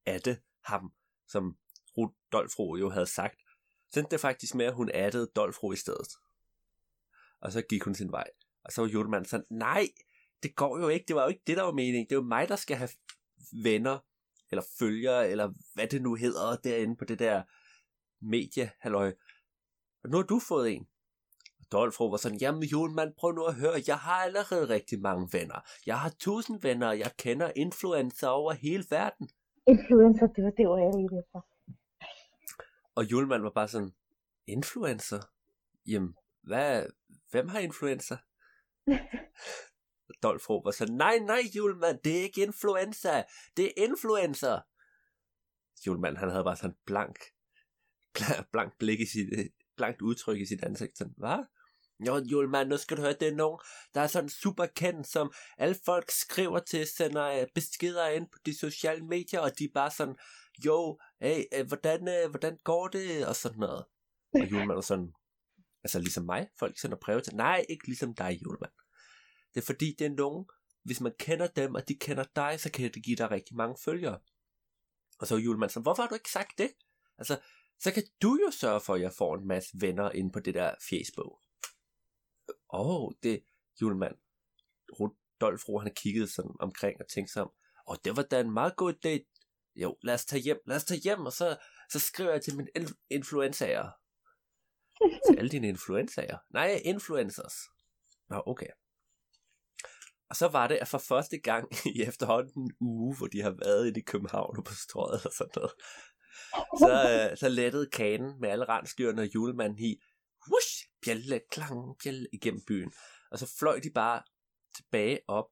[0.06, 0.94] adde ham,
[1.28, 1.58] som
[2.32, 3.40] Dolfro jo havde sagt,
[3.92, 6.08] så endte det faktisk med, at hun addede Dolfro i stedet.
[7.40, 8.28] Og så gik hun sin vej.
[8.64, 9.88] Og så var julemanden sådan, nej,
[10.44, 12.06] det går jo ikke, det var jo ikke det, der var meningen.
[12.06, 12.90] Det er jo mig, der skal have
[13.64, 14.00] venner,
[14.52, 17.44] eller følgere, eller hvad det nu hedder derinde på det der
[18.22, 19.14] medie, halløj.
[20.04, 20.88] Og nu har du fået en.
[21.74, 25.60] Dolfro var sådan, jamen julemand, prøv nu at høre, jeg har allerede rigtig mange venner.
[25.86, 29.30] Jeg har tusind venner, og jeg kender influencer over hele verden.
[29.68, 31.48] Influencer, det var det ord, jeg lige for.
[32.96, 33.92] Og julemand var bare sådan,
[34.48, 35.22] influencer?
[35.88, 36.86] Jamen, hvad,
[37.32, 38.18] hvem har influencer?
[40.24, 43.24] Dolfro var sådan, nej, nej, julemand, det er ikke influencer,
[43.58, 44.60] det er influencer.
[45.88, 47.18] Julemand, han havde bare sådan blank,
[48.54, 49.30] blank blik i sit,
[49.76, 50.98] blankt udtryk i sit ansigt.
[50.98, 51.46] Sådan, hvad?
[52.00, 53.60] Jo, julemand, nu skal du høre, det er nogen,
[53.94, 58.38] der er sådan super kendt, som alle folk skriver til, sender øh, beskeder ind på
[58.46, 60.16] de sociale medier, og de er bare sådan,
[60.66, 63.86] jo, hey, øh, hvordan, øh, hvordan går det, og sådan noget.
[64.34, 65.14] Og julemand er sådan,
[65.84, 68.72] altså ligesom mig, folk sender breve til, nej, ikke ligesom dig, julemand.
[69.54, 70.46] Det er fordi, det er nogen,
[70.84, 73.76] hvis man kender dem, og de kender dig, så kan det give dig rigtig mange
[73.86, 74.20] følgere.
[75.20, 76.72] Og så er julemanden sådan, hvorfor har du ikke sagt det?
[77.18, 77.40] Altså,
[77.80, 80.54] så kan du jo sørge for, at jeg får en masse venner ind på det
[80.54, 81.43] der Facebook.
[82.74, 83.44] Åh, oh, det
[83.82, 84.16] julemand.
[85.00, 87.52] Rudolf han kiggede sådan omkring og tænkte sig om,
[87.88, 89.16] og oh, det var da en meget god idé.
[89.76, 91.58] Jo, lad os tage hjem, lad os tage hjem, og så,
[91.92, 92.70] så skriver jeg til mine
[93.10, 93.90] influencer.
[95.28, 96.38] til alle dine influencer?
[96.54, 97.56] Nej, influencers.
[98.30, 98.70] Nå, okay.
[100.30, 103.56] Og så var det, at for første gang i efterhånden en uge, hvor de har
[103.66, 105.72] været i København og på strøget og sådan noget,
[106.80, 110.02] så, øh, så lettede kanen med alle rensdyrene og julemanden i,
[111.04, 112.94] bjælle, klang, bjælle igennem byen.
[113.32, 114.24] Og så fløj de bare
[114.76, 115.50] tilbage op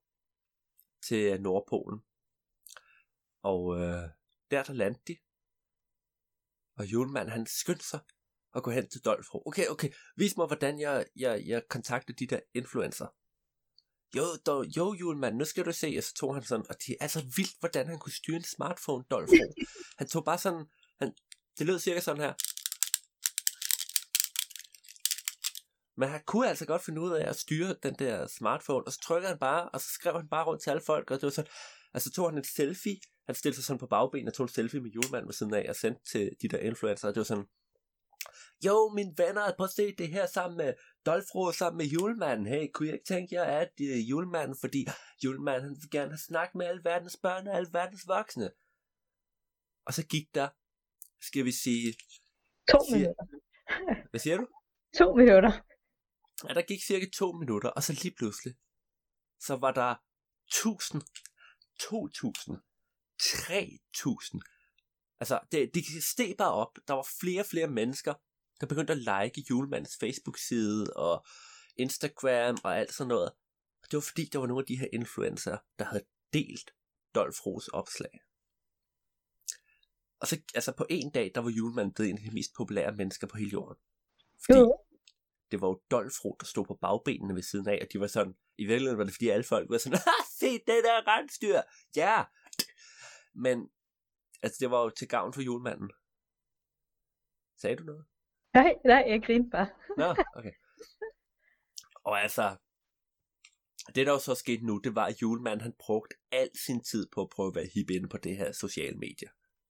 [1.07, 1.99] til Nordpolen.
[3.43, 4.09] Og øh,
[4.51, 5.17] der der landte de.
[6.77, 7.99] Og julemanden han skyndte sig
[8.55, 9.43] at gå hen til Dolfro.
[9.45, 13.07] Okay, okay, vis mig, hvordan jeg, jeg, jeg kontakter de der influencer.
[14.15, 15.93] Jo, dog, jo julemand, nu skal du se.
[15.97, 18.43] Og så tog han sådan, og det er altså vildt, hvordan han kunne styre en
[18.43, 19.53] smartphone, Dolfro.
[19.97, 20.65] Han tog bare sådan,
[20.99, 21.13] han,
[21.57, 22.33] det lød cirka sådan her.
[25.97, 28.99] Men han kunne altså godt finde ud af at styre den der smartphone, og så
[29.03, 31.29] trykkede han bare, og så skrev han bare rundt til alle folk, og det var
[31.29, 31.51] sådan,
[31.93, 34.81] altså tog han en selfie, han stillede sig sådan på bagben og tog en selfie
[34.81, 37.47] med julemanden ved siden af, og sendte til de der influencer, og det var sådan,
[38.65, 40.73] jo, mine venner, prøv at se det her sammen med
[41.05, 42.45] Dolfro sammen med julemanden.
[42.45, 44.87] Hey, kunne jeg ikke tænke jer at uh, julemanden, fordi
[45.23, 48.51] julemanden han vil gerne have snakket med alle verdens børn og alle verdens voksne.
[49.85, 50.47] Og så gik der,
[51.21, 51.93] skal vi sige...
[52.71, 53.25] To minutter.
[54.09, 54.47] Hvad siger du?
[54.97, 55.51] To minutter.
[56.49, 58.55] Ja, der gik cirka to minutter, og så lige pludselig,
[59.39, 59.95] så var der
[60.47, 61.01] 1000,
[61.79, 62.57] 2000,
[63.19, 64.41] 3000.
[65.19, 66.77] Altså, det, det steg bare op.
[66.87, 68.13] Der var flere og flere mennesker,
[68.61, 71.25] der begyndte at like julemandens Facebook-side og
[71.75, 73.31] Instagram og alt sådan noget.
[73.83, 76.71] Og det var fordi, der var nogle af de her influencer, der havde delt
[77.15, 78.19] Dolf Ros opslag.
[80.19, 82.95] Og så, altså på en dag, der var julemanden blevet en af de mest populære
[82.95, 83.77] mennesker på hele jorden.
[84.45, 84.59] Fordi
[85.51, 88.35] det var jo Dolfro, der stod på bagbenene ved siden af, og de var sådan,
[88.57, 89.99] i virkeligheden var det fordi alle folk var sådan,
[90.39, 91.61] se det der rensdyr,
[91.95, 92.23] ja!
[93.33, 93.69] Men,
[94.43, 95.91] altså det var jo til gavn for julemanden.
[97.57, 98.05] Sagde du noget?
[98.53, 99.69] Nej, nej, jeg grinte bare.
[99.97, 100.53] Nå, okay.
[102.03, 102.57] Og altså,
[103.95, 107.07] det der jo så skete nu, det var, at julemanden han brugte al sin tid
[107.13, 109.29] på at prøve at være hip inde på det her sociale medier.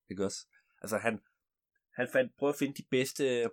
[0.09, 0.47] Ikke også?
[0.81, 1.19] Altså han,
[1.93, 3.49] han fandt, prøvede at finde de bedste,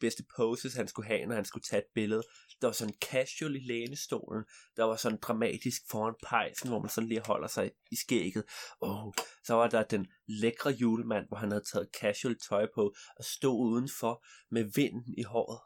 [0.00, 2.22] de bedste poses, han skulle have, når han skulle tage et billede.
[2.60, 4.44] Der var sådan casual i lænestolen.
[4.76, 8.44] Der var sådan dramatisk foran pejsen, hvor man sådan lige holder sig i skægget.
[8.80, 9.12] Oh,
[9.44, 13.70] så var der den lækre julemand, hvor han havde taget casual tøj på og stod
[13.70, 15.60] udenfor med vinden i håret.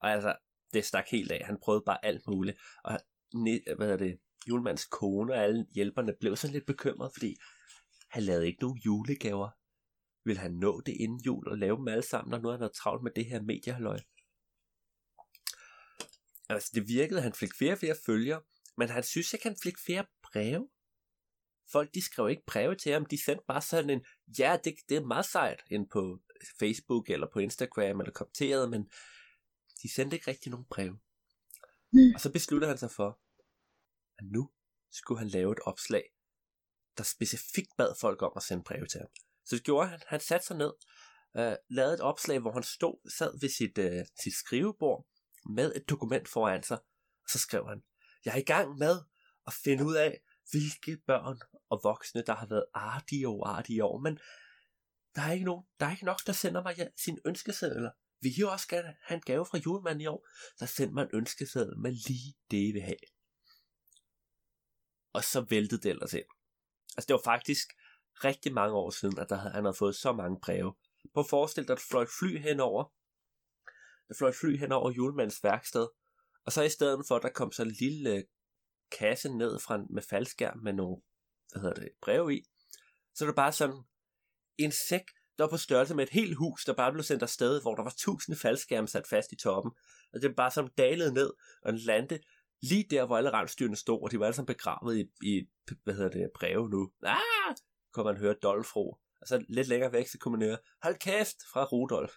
[0.00, 0.36] Og altså,
[0.72, 1.46] det stak helt af.
[1.46, 2.58] Han prøvede bare alt muligt.
[2.84, 2.98] Og
[3.76, 4.18] hvad er det,
[4.48, 7.36] julemands kone og alle hjælperne blev sådan lidt bekymret, fordi
[8.10, 9.50] han lavede ikke nogen julegaver.
[10.26, 12.72] Vil han nå det inden jul og lave dem alle sammen, når nu han havde
[12.72, 13.98] travlt med det her mediehalløj?
[16.48, 18.42] Altså, det virkede, han fik flere og flere følgere,
[18.76, 20.68] men han synes ikke, han fik flere breve.
[21.72, 24.04] Folk, de skrev ikke breve til ham, de sendte bare sådan en,
[24.38, 26.22] ja, det, det er meget sejt, ind på
[26.58, 28.82] Facebook eller på Instagram eller kommenterede, men
[29.82, 30.98] de sendte ikke rigtig nogen breve.
[31.92, 32.14] Mm.
[32.14, 33.20] Og så besluttede han sig for,
[34.18, 34.50] at nu
[34.90, 36.04] skulle han lave et opslag,
[36.96, 39.10] der specifikt bad folk om at sende breve til ham.
[39.46, 40.00] Så det gjorde han.
[40.06, 40.72] Han satte sig ned,
[41.36, 45.06] øh, lavede et opslag, hvor han stod, sad ved sit, øh, sit skrivebord
[45.50, 46.78] med et dokument foran sig,
[47.24, 47.82] og så skrev han,
[48.24, 48.96] jeg er i gang med
[49.46, 53.98] at finde ud af, hvilke børn og voksne, der har været artige og artige år,
[53.98, 54.18] men
[55.14, 57.90] der er ikke, nogen, der er ikke nok, der sender mig ja, sin ønskeseddel.
[58.20, 61.10] Vi jo også gerne have en gave fra julemanden i år, så send mig en
[61.12, 62.96] ønskeseddel med lige det, I vil have.
[65.12, 66.24] Og så væltede det ellers ind.
[66.96, 67.72] Altså det var faktisk
[68.24, 70.74] rigtig mange år siden, at der havde, han havde fået så mange breve.
[71.14, 72.84] På forestil dig, at fløj fly henover.
[74.08, 75.86] Der fløj fly henover julemandens værksted.
[76.46, 78.24] Og så i stedet for, at der kom så en lille øh,
[78.98, 81.02] kasse ned fra, med faldskærm med nogle
[81.52, 82.44] hvad hedder det, breve i,
[83.14, 83.82] så er det bare sådan
[84.58, 85.04] en sæk,
[85.38, 87.82] der var på størrelse med et helt hus, der bare blev sendt afsted, hvor der
[87.82, 89.72] var tusinde faldskærme sat fast i toppen.
[90.12, 91.32] Og det bare sådan dalede ned
[91.62, 92.20] og landede
[92.62, 95.48] lige der, hvor alle rensdyrene stod, og de var alle sammen begravet i, i
[95.84, 96.92] hvad hedder det, breve nu.
[97.02, 97.56] Ah!
[97.96, 98.98] Kunne man høre Dolfro.
[99.20, 102.12] Og så lidt længere væk, så kunne man høre, hold kæft, fra Rudolf.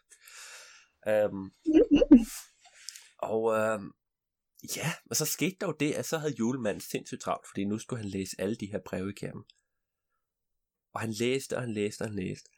[1.10, 1.52] Um,
[3.18, 3.94] og um,
[4.76, 7.78] ja, og så skete der jo det, at så havde julemanden sindssygt travlt, fordi nu
[7.80, 9.44] skulle han læse alle de her breve igennem.
[10.94, 12.50] Og han læste, og han læste, og han læste.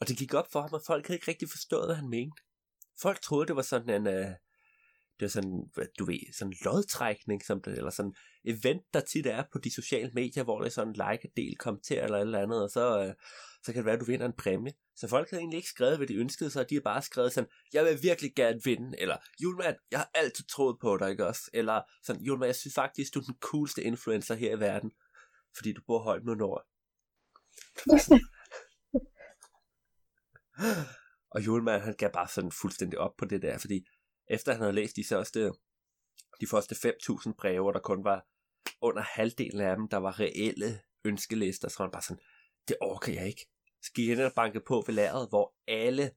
[0.00, 2.42] Og det gik op for ham, at folk havde ikke rigtig forstået, hvad han mente.
[3.00, 4.32] Folk troede, det var sådan en, uh,
[5.18, 5.62] det var sådan,
[5.98, 8.14] du ved, sådan lodtrækning, som det, eller sådan
[8.44, 12.04] event, der tit er på de sociale medier, hvor det er sådan like, del, kommenter
[12.04, 13.14] eller et eller andet, og så, øh,
[13.62, 14.72] så kan det være, at du vinder en præmie.
[14.96, 17.50] Så folk havde egentlig ikke skrevet, hvad de ønskede sig, de har bare skrevet sådan,
[17.72, 21.50] jeg vil virkelig gerne vinde, eller julemand, jeg har altid troet på dig, ikke også?
[21.52, 24.90] Eller sådan, julemand, jeg synes faktisk, du er den coolste influencer her i verden,
[25.56, 26.66] fordi du bor højt mod nord.
[31.34, 33.84] og julemand, han gav bare sådan fuldstændig op på det der, fordi
[34.30, 35.52] efter han havde læst de første,
[36.40, 38.26] de første 5.000 breve, der kun var
[38.80, 42.22] under halvdelen af dem, der var reelle ønskelister, så var han bare sådan,
[42.68, 43.46] det orker jeg ikke.
[43.82, 46.10] Så gik han og bankede på ved lageret, hvor alle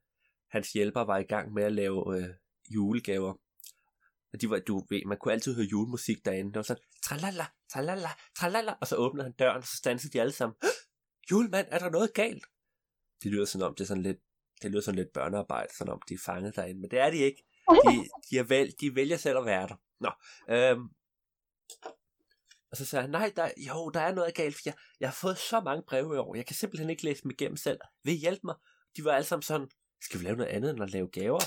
[0.50, 2.30] hans hjælpere var i gang med at lave øh,
[2.70, 3.34] julegaver.
[4.34, 6.52] Og de var, du ved, man kunne altid høre julemusik derinde.
[6.52, 8.74] Det var sådan, tralala, tralala, tralala.
[8.82, 10.56] Og så åbnede han døren, og så stansede de alle sammen.
[11.32, 12.46] Julemand, er der noget galt?
[13.24, 14.18] Det lyder sådan om, det er sådan lidt,
[14.62, 16.82] det lyder sådan lidt børnearbejde, sådan om de er fanget derinde.
[16.82, 17.44] Men det er de ikke.
[17.74, 19.76] De, de, er vel, de vælger selv at være der.
[20.00, 20.12] Nå,
[20.56, 20.90] øhm,
[22.72, 25.14] og så sagde han, nej, der, jo, der er noget galt, for jeg, jeg har
[25.14, 27.80] fået så mange breve i år, jeg kan simpelthen ikke læse dem igennem selv.
[28.04, 28.56] Vil I hjælpe mig?
[28.98, 29.68] De var alle sammen sådan,
[30.02, 31.40] skal vi lave noget andet end at lave gaver?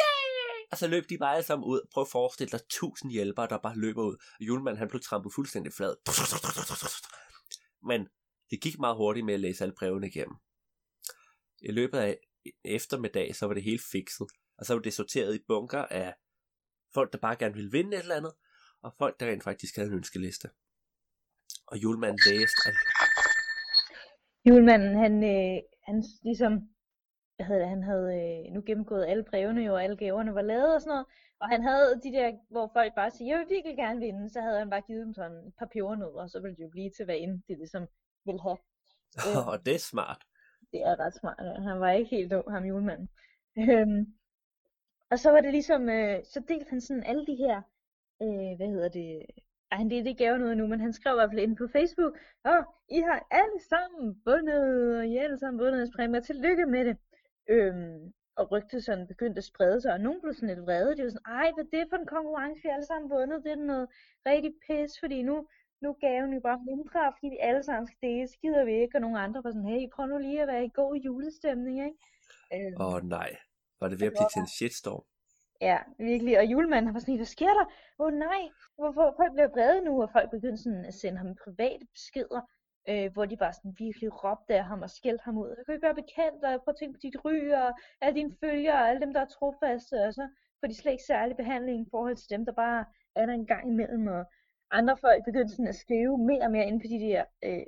[0.00, 0.68] Yay!
[0.72, 1.80] Og så løb de bare alle sammen ud.
[1.92, 4.16] Prøv at forestille dig tusind hjælpere, der bare løber ud.
[4.40, 5.94] Og julemanden han blev trampet fuldstændig flad.
[7.82, 8.08] Men
[8.50, 10.36] det gik meget hurtigt med at læse alle brevene igennem.
[11.62, 12.18] I løbet af
[12.64, 14.26] eftermiddag, så var det helt fikset.
[14.62, 16.14] Og så var det sorteret i bunker af
[16.94, 18.34] folk, der bare gerne ville vinde et eller andet,
[18.82, 20.48] og folk, der rent faktisk havde en ønskeliste.
[21.66, 22.82] Og julemanden læste alt.
[24.48, 25.58] Julemanden, han, øh,
[25.88, 25.96] han
[26.28, 26.52] ligesom,
[27.36, 30.42] hvad hedder det, han havde øh, nu gennemgået alle brevene jo, og alle gaverne var
[30.42, 31.06] lavet og sådan noget.
[31.40, 34.40] Og han havde de der, hvor folk bare siger, jeg vil virkelig gerne vinde, så
[34.40, 36.90] havde han bare givet dem sådan et par pebernødder, og så ville det jo blive
[36.96, 37.84] til, hvad end de ligesom
[38.26, 38.58] ville have.
[39.26, 40.20] Øh, og det er smart.
[40.72, 41.38] Det er ret smart,
[41.68, 43.08] han var ikke helt dum, ham julemanden.
[43.58, 44.02] Øhm,
[45.12, 47.56] og så var det ligesom, øh, så delte han sådan alle de her
[48.22, 49.08] øh, hvad hedder det,
[49.70, 51.66] ej, han det, det gaver noget nu, men han skrev i hvert fald inde på
[51.76, 52.58] Facebook, og
[52.88, 54.64] I har alle sammen vundet,
[54.98, 56.96] og I har alle sammen vundet hans præmier, tillykke med det.
[57.48, 61.02] Øhm, og rygtet sådan begyndte at sprede sig, og nogen blev sådan lidt vrede, de
[61.02, 63.56] var sådan, ej, hvad er det for en konkurrence, vi alle sammen vundet, det er
[63.56, 63.88] noget
[64.26, 65.36] rigtig pis, fordi nu,
[65.82, 69.00] nu gaven jo bare mindre, fordi vi alle sammen skal dele, skider vi ikke, og
[69.00, 71.98] nogle andre var sådan, hey, prøv nu lige at være i god julestemning, ikke?
[72.54, 73.30] Øhm, Åh oh, nej,
[73.82, 75.04] var det ved at blive til en shitstorm?
[75.68, 76.38] Ja, virkelig.
[76.38, 77.66] Og julemanden har var sådan, hvad sker der?
[78.00, 78.42] Åh oh, nej,
[78.78, 80.02] hvorfor folk bliver vrede nu?
[80.02, 82.40] Og folk begyndte sådan at sende ham private beskeder,
[82.90, 85.48] øh, hvor de bare sådan virkelig råbte af ham og skældte ham ud.
[85.56, 87.70] Jeg kan ikke være bekendt, og prøv at tænke på dit ry, og
[88.02, 90.24] alle dine følgere, og alle dem, der er trofaste, og så
[90.60, 92.84] får de slet ikke særlig behandling i forhold til dem, der bare
[93.18, 94.06] er der en gang imellem.
[94.06, 94.22] Og
[94.78, 97.66] andre folk begyndte sådan at skrive mere og mere ind på de der øh,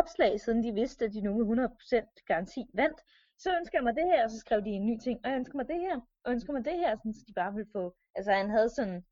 [0.00, 3.00] opslag, siden de vidste, at de nu med 100% garanti vandt
[3.38, 5.38] så ønsker jeg mig det her, og så skrev de en ny ting, og jeg
[5.38, 7.70] ønsker mig det her, og jeg ønsker mig det her, sådan, så de bare ville
[7.72, 9.04] få, altså han havde sådan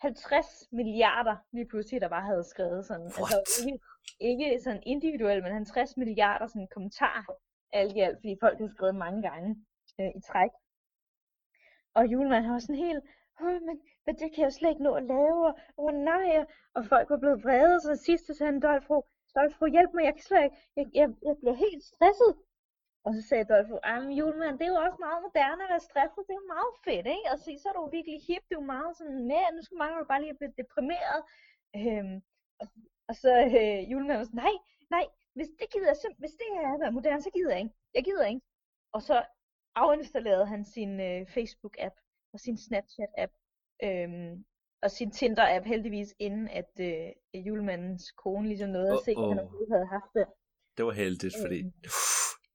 [0.00, 3.34] 50 milliarder lige pludselig, der bare havde skrevet sådan, What?
[3.38, 3.80] altså ikke,
[4.20, 7.24] ikke sådan individuelt, men 50 milliarder sådan kommentarer,
[7.72, 9.50] alt i alt, fordi folk havde skrevet mange gange
[10.00, 10.50] øh, i træk.
[11.94, 13.04] Og julemanden har sådan helt,
[13.40, 16.44] Åh, men, men det kan jeg slet ikke nå at lave, og oh, nej,
[16.74, 18.98] og folk var blevet vrede, så sidst sagde han, Dolfro,
[19.34, 22.32] Dolfro, hjælp mig, jeg kan slet ikke, jeg, jeg, jeg bliver helt stresset,
[23.06, 23.76] og så sagde Dolfo,
[24.06, 26.72] men julemand, det er jo også meget moderne at være stresset, det er jo meget
[26.86, 27.26] fedt, ikke?
[27.32, 30.10] Og så, så er du virkelig hip, det er meget sådan, med, nu skal mange
[30.10, 31.20] bare lige blive deprimeret.
[31.80, 32.16] Øhm,
[32.62, 32.66] og,
[33.08, 34.56] og så øh, julemanden var sådan, nej,
[34.96, 37.74] nej, hvis det gider jeg hvis det er at være moderne, så gider jeg ikke.
[37.96, 38.42] Jeg gider ikke.
[38.96, 39.16] Og så
[39.74, 41.96] afinstallerede han sin øh, Facebook-app
[42.32, 43.32] og sin Snapchat-app
[43.86, 44.44] øhm,
[44.82, 49.36] og sin Tinder-app heldigvis, inden at øh, julemandens kone ligesom nåede at se, oh, at
[49.36, 50.26] han havde haft det.
[50.76, 51.72] Det var heldigt, fordi øhm,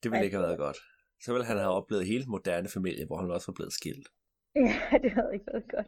[0.03, 0.77] det ville ikke have været godt.
[1.23, 4.07] Så ville han have oplevet hele moderne familie, hvor han også var blevet skilt.
[4.55, 5.87] Ja, det havde ikke været godt.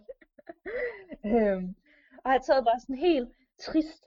[1.31, 1.75] øhm,
[2.23, 3.29] og han sad bare sådan helt
[3.59, 4.03] trist.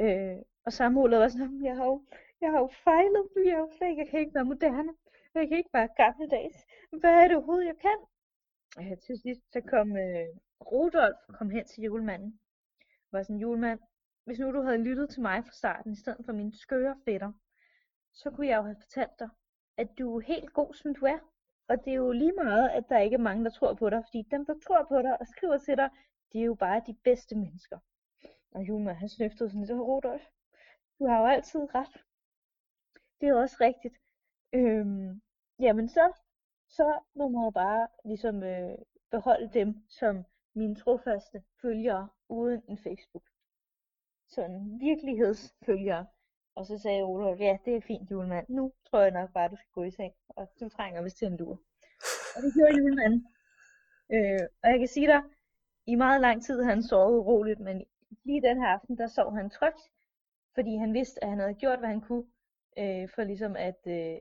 [0.00, 0.36] Øh,
[0.66, 2.04] og sammenholdet var sådan, jeg har jo,
[2.40, 4.92] jeg har jo fejlet, jeg, har jo slet, jeg kan ikke være moderne.
[5.34, 6.56] Jeg kan ikke være gammeldags.
[7.00, 7.98] Hvad er det overhovedet, jeg kan?
[8.80, 10.28] Øh, til sidst så kom øh,
[10.70, 12.40] Rudolf kom hen til julemanden.
[13.12, 13.80] Var sådan, julemand,
[14.24, 17.32] hvis nu du havde lyttet til mig fra starten, i stedet for mine skøre fætter,
[18.12, 19.28] så kunne jeg jo have fortalt dig,
[19.76, 21.18] at du er helt god, som du er.
[21.68, 24.04] Og det er jo lige meget, at der ikke er mange, der tror på dig,
[24.06, 25.90] fordi dem, der tror på dig og skriver til dig,
[26.32, 27.78] de er jo bare de bedste mennesker.
[28.52, 30.22] Og Juma, han snøftede sådan lidt, Rudolf,
[30.98, 32.04] du har jo altid ret.
[33.20, 33.94] Det er også rigtigt.
[34.52, 35.22] Øhm,
[35.60, 36.12] jamen så,
[36.68, 38.78] så må man jo bare ligesom øh,
[39.10, 43.24] beholde dem som mine trofaste følgere uden en Facebook.
[44.28, 46.06] Sådan virkelighedsfølgere.
[46.56, 48.46] Og så sagde Olof, ja, det er fint julemand.
[48.48, 51.26] Nu tror jeg nok bare, du skal gå i seng, og du trænger vist til
[51.26, 51.60] en lur.
[52.36, 53.26] Og det gjorde julemanden.
[54.12, 55.22] Øh, og jeg kan sige dig,
[55.86, 57.84] i meget lang tid havde han sovet uroligt, men
[58.24, 59.90] lige den her aften, der sov han trygt,
[60.54, 62.24] fordi han vidste, at han havde gjort, hvad han kunne,
[62.78, 64.18] øh, for ligesom at, øh,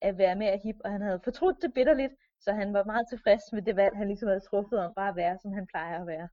[0.00, 3.06] at være med at hip, og han havde fortrudt det bitterligt, så han var meget
[3.08, 6.00] tilfreds med det valg, han ligesom havde truffet om bare at være, som han plejer
[6.00, 6.28] at være.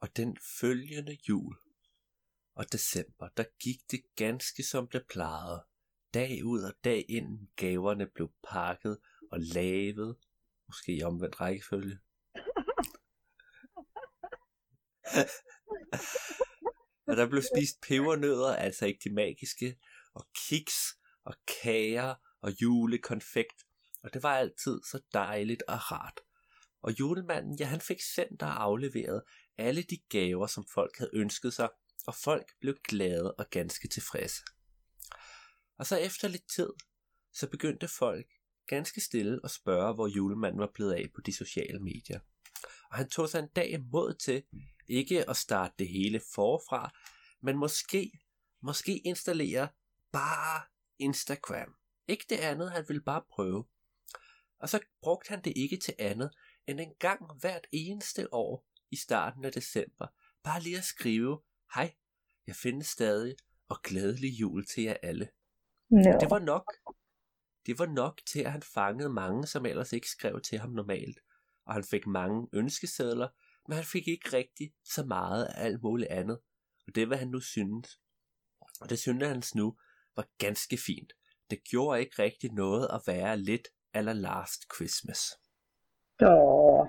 [0.00, 1.56] Og den følgende jul
[2.54, 5.64] og december, der gik det ganske som det plejede.
[6.14, 8.98] Dag ud og dag ind gaverne blev pakket
[9.30, 10.16] og lavet,
[10.66, 11.98] måske i omvendt rækkefølge.
[17.08, 19.78] og der blev spist pebernødder, altså ikke de magiske,
[20.14, 23.66] og kiks og kager og julekonfekt,
[24.02, 26.20] og det var altid så dejligt og rart.
[26.82, 29.22] Og julemanden, ja, han fik sendt og afleveret
[29.58, 31.68] alle de gaver, som folk havde ønsket sig,
[32.06, 34.42] og folk blev glade og ganske tilfredse.
[35.78, 36.70] Og så efter lidt tid,
[37.32, 38.26] så begyndte folk
[38.66, 42.20] ganske stille at spørge, hvor julemanden var blevet af på de sociale medier.
[42.90, 44.42] Og han tog sig en dag mod til
[44.88, 46.90] ikke at starte det hele forfra,
[47.42, 48.12] men måske,
[48.62, 49.68] måske installere
[50.12, 50.62] bare
[50.98, 51.74] Instagram.
[52.08, 53.64] Ikke det andet, han ville bare prøve.
[54.60, 56.30] Og så brugte han det ikke til andet,
[56.66, 60.06] end en gang hvert eneste år i starten af december,
[60.42, 61.40] bare lige at skrive,
[61.74, 61.94] hej,
[62.46, 63.36] jeg findes stadig,
[63.68, 65.28] og glædelig jul til jer alle.
[65.90, 66.18] No.
[66.20, 66.64] Det var nok.
[67.66, 71.18] Det var nok til, at han fangede mange, som ellers ikke skrev til ham normalt.
[71.66, 73.28] Og han fik mange ønskesedler,
[73.68, 76.40] men han fik ikke rigtig så meget af alt muligt andet.
[76.86, 78.00] Og det var han nu synes.
[78.80, 79.76] Og det syntes han nu
[80.16, 81.12] var ganske fint.
[81.50, 85.20] Det gjorde ikke rigtig noget at være lidt eller last Christmas.
[86.22, 86.86] Åh,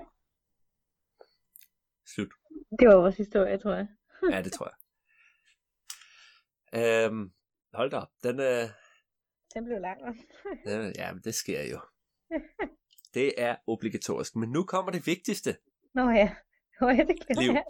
[2.06, 2.28] Slut.
[2.78, 3.86] det var vores historie, tror jeg.
[4.30, 4.76] Ja, det tror jeg.
[6.74, 7.32] Øhm,
[7.74, 8.08] hold da op.
[8.22, 8.68] Den, øh,
[9.54, 10.00] Den blev lang.
[10.66, 11.80] den, ja, men det sker jo.
[13.14, 14.36] Det er obligatorisk.
[14.36, 15.56] Men nu kommer det vigtigste.
[15.94, 16.34] Nå ja.
[16.80, 17.64] Nå ja, det glemmer jeg.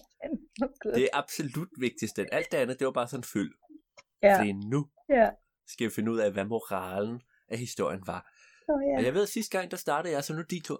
[0.95, 2.35] Det er absolut vigtigste.
[2.35, 3.55] Alt det andet, det var bare sådan fyld.
[4.22, 5.30] Ja, Fordi nu ja.
[5.66, 8.33] skal vi finde ud af, hvad moralen af historien var.
[8.68, 8.99] Nå ja.
[8.99, 10.76] Og jeg ved, at sidste gang, der startede jeg, så nu de to.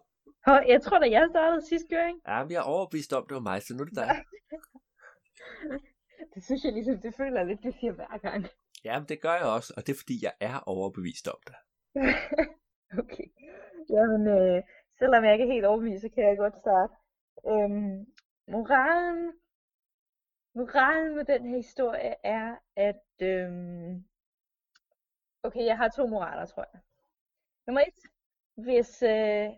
[0.49, 2.21] Åh, jeg tror da, jeg startede sidste gang.
[2.29, 4.09] Ja, men jeg er overbevist om, det var mig, så nu er det dig.
[6.35, 8.47] Det synes jeg ligesom, det føler jeg lidt, det siger hver gang.
[8.85, 11.57] Ja, men det gør jeg også, og det er fordi, jeg er overbevist om det.
[13.03, 13.27] okay.
[13.91, 14.63] Jamen, øh,
[14.99, 16.95] selvom jeg ikke er helt overbevist, så kan jeg godt starte.
[17.47, 18.07] Øhm,
[18.49, 19.33] moralen,
[20.55, 23.07] moralen med den her historie er, at...
[23.23, 24.05] Øhm,
[25.43, 26.81] okay, jeg har to moraler, tror jeg.
[27.67, 28.01] Nummer et,
[28.65, 29.49] hvis øh,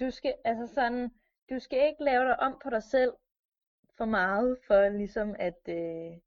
[0.00, 1.10] du skal, altså sådan,
[1.50, 3.12] du skal ikke lave dig om på dig selv
[3.96, 6.18] for meget, for ligesom at, øh,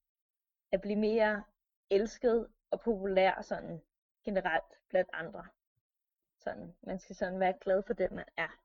[0.72, 1.44] at blive mere
[1.90, 3.82] elsket og populær sådan
[4.26, 5.48] generelt blandt andre.
[6.40, 8.62] Sådan, man skal sådan være glad for den, man er.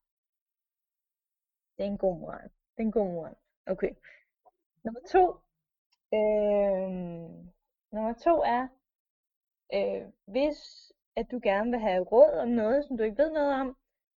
[1.76, 2.48] Det er en god moral.
[2.48, 3.34] Det er en god moral.
[3.66, 3.94] Okay.
[4.84, 5.40] Nummer to.
[6.14, 6.90] Øh,
[7.92, 8.68] nummer to er,
[9.74, 13.54] øh, hvis at du gerne vil have råd om noget, som du ikke ved noget
[13.60, 13.76] om,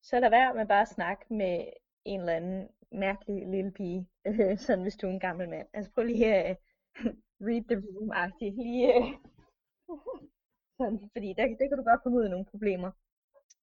[0.09, 1.67] så lad være med bare at snakke med
[2.05, 5.69] en eller anden mærkelig lille pige, øh, sådan hvis du er en gammel mand.
[5.73, 6.57] Altså prøv lige at
[7.49, 8.55] read the room-agtigt.
[8.63, 9.05] Lige, øh,
[10.79, 12.91] sådan, fordi der, der kan du godt komme ud i nogle problemer.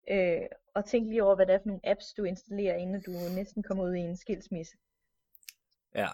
[0.09, 3.11] Øh, og tænk lige over, hvad det er for nogle apps, du installerer, inden du
[3.11, 4.77] næsten kommer ud i en skilsmisse.
[5.95, 6.09] Ja.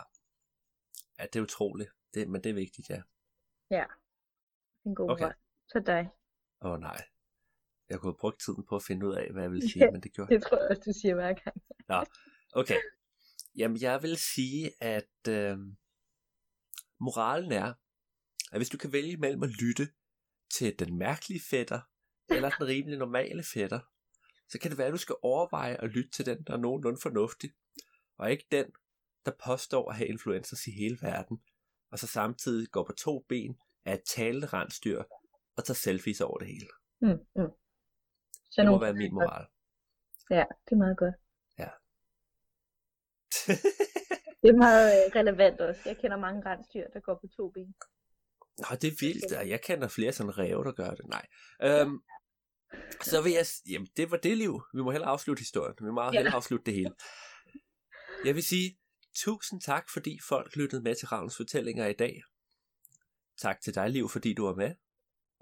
[1.20, 1.92] Ja, det er utroligt.
[2.14, 3.02] Det, men det er vigtigt, ja.
[3.72, 3.86] Ja,
[4.86, 5.26] en god Okay.
[5.26, 5.36] okay.
[5.68, 6.10] Så dig.
[6.62, 6.98] Åh oh, nej.
[7.90, 9.92] Jeg kunne have brugt tiden på at finde ud af, hvad jeg ville sige, Ja,
[9.92, 11.56] men det gjorde jeg Det tror jeg også, du siger hver gang.
[12.54, 12.80] Okay.
[13.56, 15.58] Jamen, jeg vil sige, at øh,
[17.00, 17.74] moralen er,
[18.52, 19.88] at hvis du kan vælge mellem at lytte
[20.54, 21.82] til den mærkelige fætter,
[22.30, 23.80] eller den rimelig normale fætter,
[24.50, 27.00] så kan det være, at du skal overveje at lytte til den, der er nogenlunde
[27.02, 27.52] fornuftig,
[28.18, 28.66] og ikke den,
[29.26, 31.42] der påstår at have influencers i hele verden,
[31.92, 35.04] og så samtidig går på to ben af et talende rensdyr,
[35.58, 36.68] og tager selfies over det hele.
[37.02, 37.52] Mm, mm.
[38.52, 39.46] Så Det må være min moral.
[40.30, 41.16] Ja, det er meget godt.
[41.60, 41.70] Ja.
[44.42, 45.82] Det er meget øh, relevant også.
[45.86, 47.76] Jeg kender mange rensdyr, der går på to ben.
[48.58, 51.06] Nå, det er vildt, og jeg kender flere sådan ræve, der gør det.
[51.08, 51.26] Nej.
[51.64, 51.98] Øhm,
[53.02, 53.46] så vil jeg...
[53.70, 54.62] Jamen, det var det liv.
[54.74, 55.76] Vi må hellere afslutte historien.
[55.88, 56.12] Vi må Ja.
[56.12, 56.94] hellere afslutte det hele.
[58.26, 58.78] Jeg vil sige
[59.16, 62.22] tusind tak, fordi folk lyttede med til Ravns fortællinger i dag.
[63.38, 64.76] Tak til dig, Liv, fordi du var med.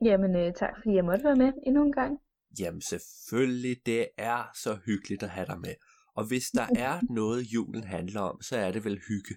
[0.05, 2.19] Jamen, øh, tak fordi jeg måtte være med endnu en gang.
[2.59, 5.75] Jamen selvfølgelig, det er så hyggeligt at have dig med.
[6.15, 9.35] Og hvis der er noget, julen handler om, så er det vel hygge.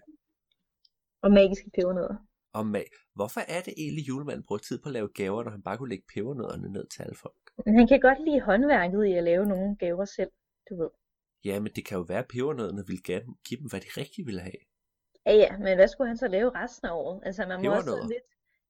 [1.23, 2.17] Og magiske pebernødder.
[2.53, 5.63] Og ma- Hvorfor er det egentlig, julemanden bruger tid på at lave gaver, når han
[5.63, 7.43] bare kunne lægge pebernødderne ned til alle folk?
[7.67, 10.31] Men han kan godt lide håndværket i at lave nogle gaver selv,
[10.71, 10.91] du ved.
[11.45, 13.87] Ja, men det kan jo være, at pebernødderne ville give dem, give dem, hvad de
[13.97, 14.61] rigtig ville have.
[15.27, 17.21] Ja, ja, men hvad skulle han så lave resten af året?
[17.27, 18.27] Altså, man må også lidt...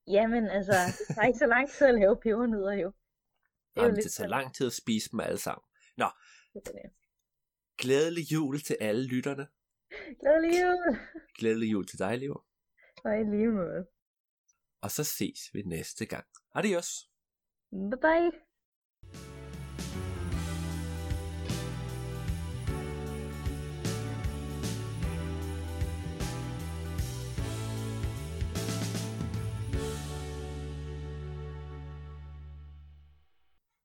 [0.06, 2.92] Jamen, altså, det tager ikke så lang tid at lave pebernødder, jo.
[3.74, 5.64] Det Jamen, det tager lang tid at spise dem alle sammen.
[5.96, 6.08] Nå,
[7.78, 9.48] glædelig jul til alle lytterne.
[10.20, 10.98] Glædelig jul!
[11.38, 12.42] Glædelig jul til dig, Liv.
[13.04, 13.86] Og i lige måde.
[14.80, 16.26] Og så ses vi næste gang.
[16.54, 17.10] Adios.
[17.70, 18.49] Bye bye!